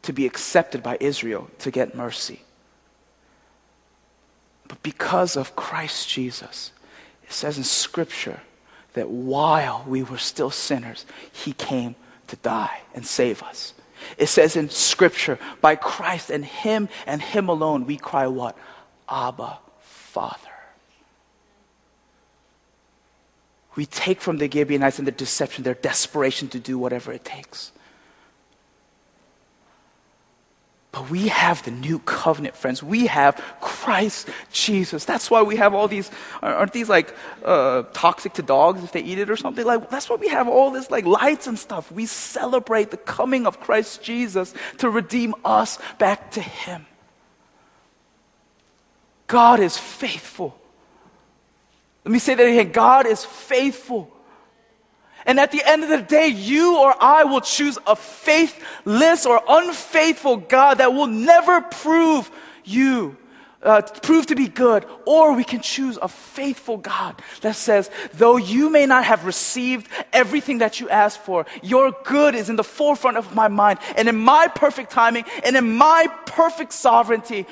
[0.03, 2.43] to be accepted by Israel to get mercy.
[4.71, 6.71] But because of Christ Jesus,
[7.25, 8.41] it says in Scripture
[8.93, 11.97] that while we were still sinners, He came
[12.29, 13.75] to die and save us.
[14.17, 18.57] It says in Scripture, by Christ and Him and Him alone, we cry what?
[19.09, 20.39] Abba, Father.
[23.75, 27.73] We take from the Gibeonites and the deception their desperation to do whatever it takes.
[30.93, 32.83] But we have the new covenant, friends.
[32.83, 35.05] We have Christ Jesus.
[35.05, 36.11] That's why we have all these,
[36.43, 37.15] aren't these like
[37.45, 39.65] uh, toxic to dogs if they eat it or something?
[39.65, 41.93] Like, that's why we have all this like lights and stuff.
[41.93, 46.87] We celebrate the coming of Christ Jesus to redeem us back to Him.
[49.29, 50.59] God is faithful.
[52.05, 54.11] Let me say that again God is faithful.
[55.27, 59.43] And at the end of the day, you or I will choose a faithless or
[59.49, 62.31] unfaithful God that will never prove
[62.65, 63.17] you,
[63.63, 64.87] uh, prove to be good.
[65.07, 69.89] Or we can choose a faithful God that says, though you may not have received
[70.13, 73.79] everything that you asked for, your good is in the forefront of my mind.
[73.97, 77.47] And in my perfect timing and in my perfect sovereignty,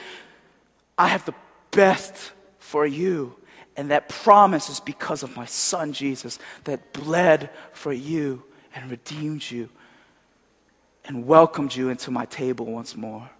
[0.97, 1.35] I have the
[1.71, 3.38] best for you.
[3.79, 8.43] And that promise is because of my son Jesus that bled for you
[8.75, 9.69] and redeemed you
[11.05, 13.31] and welcomed you into my table once more.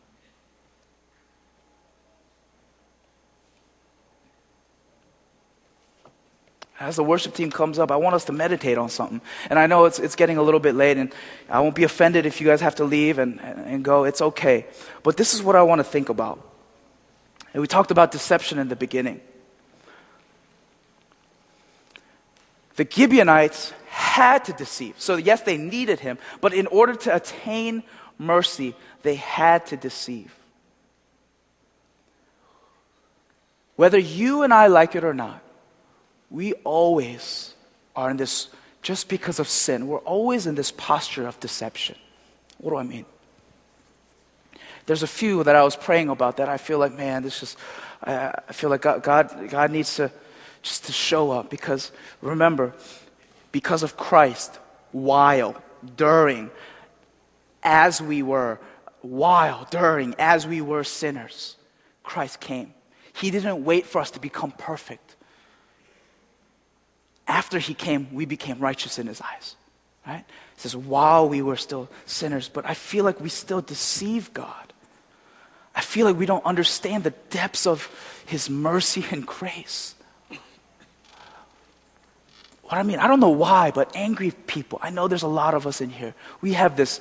[6.79, 9.21] As the worship team comes up, I want us to meditate on something.
[9.51, 11.13] And I know it's, it's getting a little bit late, and
[11.51, 14.05] I won't be offended if you guys have to leave and, and go.
[14.05, 14.67] It's okay.
[15.03, 16.39] But this is what I want to think about.
[17.53, 19.21] And we talked about deception in the beginning.
[22.79, 24.95] The Gibeonites had to deceive.
[24.99, 27.83] So, yes, they needed him, but in order to attain
[28.19, 30.33] mercy, they had to deceive.
[33.75, 35.43] Whether you and I like it or not,
[36.31, 37.53] we always
[37.97, 38.49] are in this,
[38.81, 41.97] just because of sin, we're always in this posture of deception.
[42.59, 43.07] What do I mean?
[44.87, 47.57] There's a few that I was praying about that I feel like, man, this is,
[48.05, 50.13] I feel like God, God, God needs to
[50.69, 51.91] just to show up because
[52.21, 52.75] remember,
[53.53, 54.59] because of Christ,
[54.93, 55.61] while,
[55.97, 56.51] during,
[57.63, 58.61] as we were,
[59.01, 61.57] while, during, as we were sinners,
[62.03, 62.75] Christ came.
[63.15, 65.17] He didn't wait for us to become perfect.
[67.27, 69.57] After he came, we became righteous in his eyes.
[70.07, 70.25] Right?
[70.55, 74.73] It says, while we were still sinners, but I feel like we still deceive God.
[75.75, 77.89] I feel like we don't understand the depths of
[78.27, 79.95] his mercy and grace.
[82.69, 85.55] What I mean, I don't know why, but angry people, I know there's a lot
[85.55, 86.15] of us in here.
[86.43, 87.01] We have this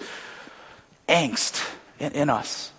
[1.10, 2.72] angst in, in us.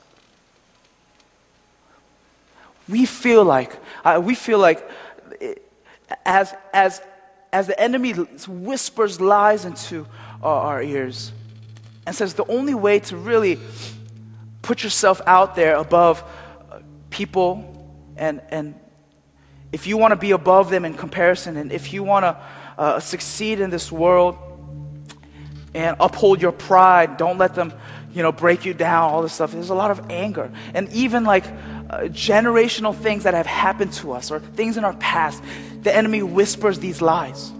[2.89, 3.76] We feel like,
[4.07, 4.89] uh, we feel like
[6.24, 7.03] as, as,
[7.53, 10.07] as the enemy whispers lies into
[10.43, 11.32] our, our ears
[12.07, 13.59] and says the only way to really
[14.62, 16.24] put yourself out there above
[16.72, 16.78] uh,
[17.11, 17.86] people
[18.16, 18.74] and, and
[19.72, 22.34] if you want to be above them in comparison and if you want to
[22.78, 24.38] uh, succeed in this world
[25.74, 27.16] and uphold your pride.
[27.16, 27.72] Don't let them,
[28.14, 29.52] you know, break you down, all this stuff.
[29.52, 30.50] There's a lot of anger.
[30.72, 34.94] And even like uh, generational things that have happened to us or things in our
[34.94, 35.42] past,
[35.82, 37.50] the enemy whispers these lies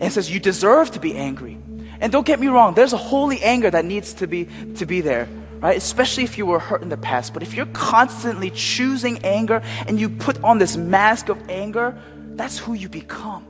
[0.00, 1.58] and says, You deserve to be angry.
[2.00, 5.00] And don't get me wrong, there's a holy anger that needs to be, to be
[5.00, 5.28] there,
[5.60, 5.76] right?
[5.76, 7.32] Especially if you were hurt in the past.
[7.32, 11.98] But if you're constantly choosing anger and you put on this mask of anger,
[12.34, 13.46] that's who you become.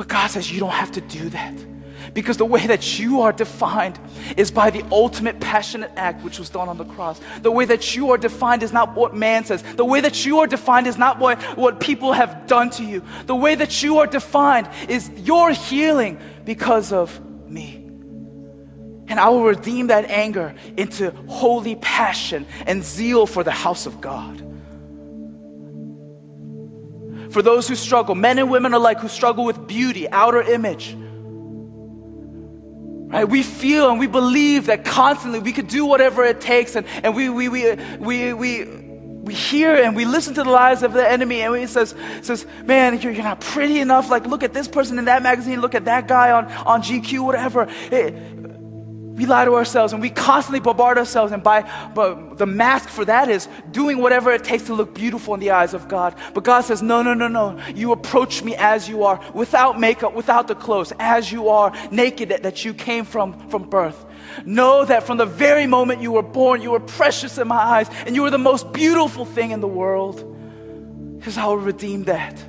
[0.00, 2.14] But God says you don't have to do that.
[2.14, 4.00] Because the way that you are defined
[4.34, 7.20] is by the ultimate passionate act which was done on the cross.
[7.42, 9.62] The way that you are defined is not what man says.
[9.62, 13.02] The way that you are defined is not what, what people have done to you.
[13.26, 17.74] The way that you are defined is your healing because of me.
[19.06, 24.00] And I will redeem that anger into holy passion and zeal for the house of
[24.00, 24.49] God
[27.30, 30.96] for those who struggle, men and women alike who struggle with beauty, outer image.
[33.10, 33.24] Right?
[33.24, 37.14] We feel and we believe that constantly we could do whatever it takes, and, and
[37.14, 41.08] we, we, we, we, we, we hear and we listen to the lies of the
[41.08, 44.10] enemy, and he says, says Man, you're, you're not pretty enough.
[44.10, 47.24] Like, look at this person in that magazine, look at that guy on, on GQ,
[47.24, 47.68] whatever.
[47.90, 48.14] It,
[49.20, 53.04] we lie to ourselves and we constantly bombard ourselves, and by but the mask for
[53.04, 56.14] that is doing whatever it takes to look beautiful in the eyes of God.
[56.32, 57.60] But God says, No, no, no, no.
[57.74, 62.30] You approach me as you are, without makeup, without the clothes, as you are, naked
[62.30, 64.06] that, that you came from, from birth.
[64.46, 67.90] Know that from the very moment you were born, you were precious in my eyes,
[68.06, 70.24] and you were the most beautiful thing in the world.
[71.18, 72.42] Because I will redeem that.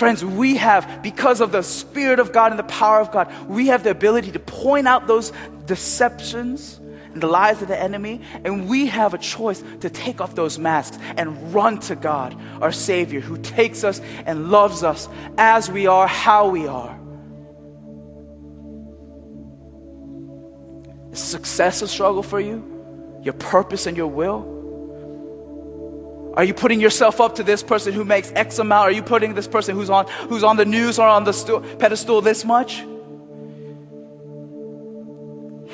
[0.00, 3.66] Friends, we have, because of the Spirit of God and the power of God, we
[3.66, 5.30] have the ability to point out those
[5.66, 6.78] deceptions
[7.12, 10.58] and the lies of the enemy, and we have a choice to take off those
[10.58, 15.86] masks and run to God, our Savior, who takes us and loves us as we
[15.86, 16.98] are, how we are.
[21.12, 23.20] Is success a struggle for you?
[23.22, 24.59] Your purpose and your will?
[26.34, 28.88] Are you putting yourself up to this person who makes X amount?
[28.88, 31.60] Are you putting this person who's on, who's on the news or on the stu-
[31.78, 32.84] pedestal this much?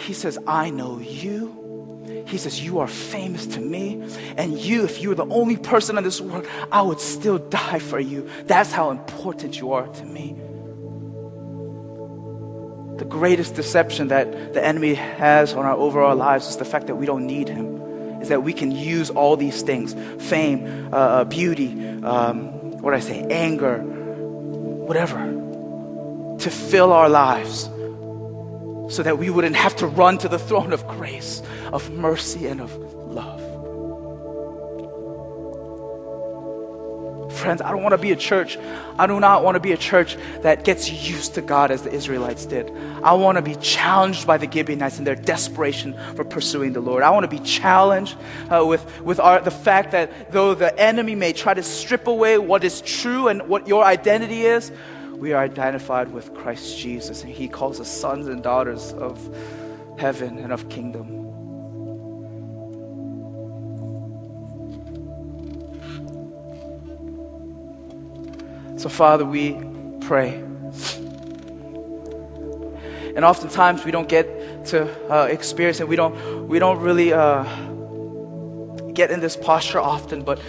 [0.07, 2.25] He says, I know you.
[2.27, 4.03] He says, You are famous to me.
[4.37, 7.79] And you, if you were the only person in this world, I would still die
[7.79, 8.29] for you.
[8.45, 10.37] That's how important you are to me.
[12.99, 16.95] The greatest deception that the enemy has on our overall lives is the fact that
[16.95, 17.76] we don't need him
[18.21, 21.71] is that we can use all these things fame, uh, uh beauty,
[22.03, 22.49] um,
[22.81, 25.19] what I say, anger, whatever
[26.39, 27.65] to fill our lives
[28.95, 31.43] so that we wouldn't have to run to the throne of grace,
[31.73, 33.46] of mercy, and of love.
[37.47, 38.59] Friends, I don't want to be a church.
[38.99, 41.93] I do not want to be a church that gets used to God as the
[41.93, 42.73] Israelites did.
[43.05, 47.05] I want to be challenged by the Gibeonites in their desperation for pursuing the Lord.
[47.05, 48.17] I want to be challenged
[48.51, 52.37] uh, with, with our, the fact that though the enemy may try to strip away
[52.37, 54.73] what is true and what your identity is,
[55.13, 59.37] we are identified with Christ Jesus, and He calls us sons and daughters of
[60.01, 61.26] heaven and of kingdom.
[68.77, 69.57] So, Father, we
[70.03, 70.35] pray.
[73.15, 75.89] And oftentimes we don't get to uh, experience it.
[75.89, 77.45] We don't, we don't really uh,
[78.93, 80.41] get in this posture often, but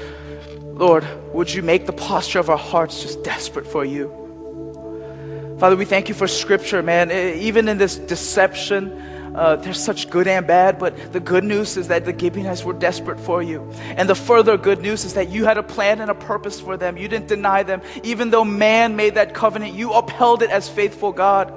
[0.62, 5.56] Lord, would you make the posture of our hearts just desperate for you?
[5.60, 7.10] Father, we thank you for scripture, man.
[7.12, 8.92] Even in this deception,
[9.38, 12.74] uh, there's such good and bad, but the good news is that the Gibeonites were
[12.74, 13.72] desperate for you.
[13.96, 16.76] And the further good news is that you had a plan and a purpose for
[16.76, 16.98] them.
[16.98, 17.84] You didn't deny them.
[18.02, 21.54] Even though man made that covenant, you upheld it as faithful God.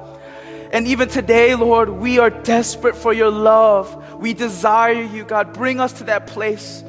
[0.73, 4.21] And even today, Lord, we are desperate for your love.
[4.21, 5.55] We desire you, God.
[5.55, 6.85] Bring us to that place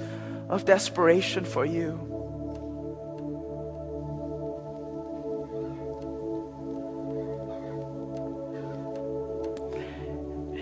[0.49, 2.10] of desperation for you.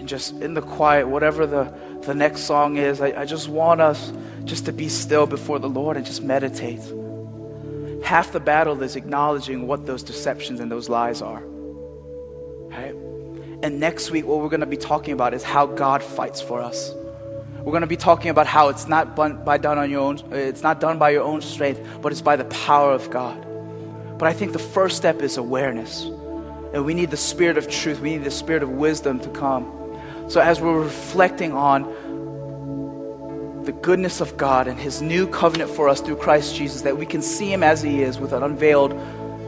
[0.10, 4.12] Just in the quiet, whatever the, the next song is, I, I just want us
[4.43, 6.82] just to be still before the Lord and just meditate.
[8.03, 11.43] Half the battle is acknowledging what those deceptions and those lies are.
[11.43, 12.95] Right?
[13.62, 16.60] And next week, what we're going to be talking about is how God fights for
[16.60, 16.91] us.
[17.57, 20.64] We're going to be talking about how it's not by done on your own, it's
[20.64, 23.45] not done by your own strength, but it's by the power of God.
[24.18, 26.05] But I think the first step is awareness.
[26.74, 29.79] And we need the spirit of truth, we need the spirit of wisdom to come.
[30.30, 31.84] So as we're reflecting on
[33.66, 37.06] the goodness of God and his new covenant for us through Christ Jesus, that we
[37.06, 38.98] can see him as he is with unveiled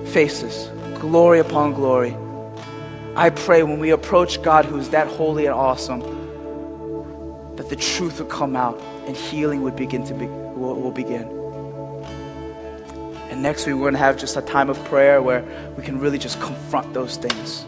[0.09, 0.69] faces,
[0.99, 2.15] glory upon glory
[3.15, 5.99] I pray when we approach God, who is that holy and awesome,
[7.57, 11.23] that the truth would come out and healing would begin to be, will, will begin.
[13.29, 15.43] And next week, we're going to have just a time of prayer where
[15.75, 17.65] we can really just confront those things.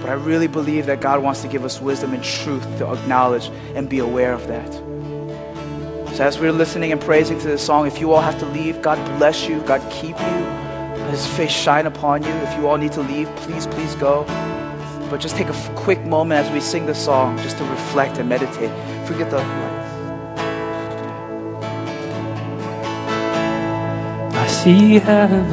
[0.00, 3.50] But I really believe that God wants to give us wisdom and truth to acknowledge
[3.74, 4.72] and be aware of that.
[6.16, 8.82] So as we're listening and praising to this song, if you all have to leave,
[8.82, 10.26] God bless you, God keep you.
[10.26, 12.30] Let his face shine upon you.
[12.30, 14.24] If you all need to leave, please, please go.
[15.08, 18.28] But just take a quick moment as we sing the song just to reflect and
[18.28, 18.70] meditate.
[19.06, 19.90] Forget the lights.
[24.34, 25.46] I see heaven.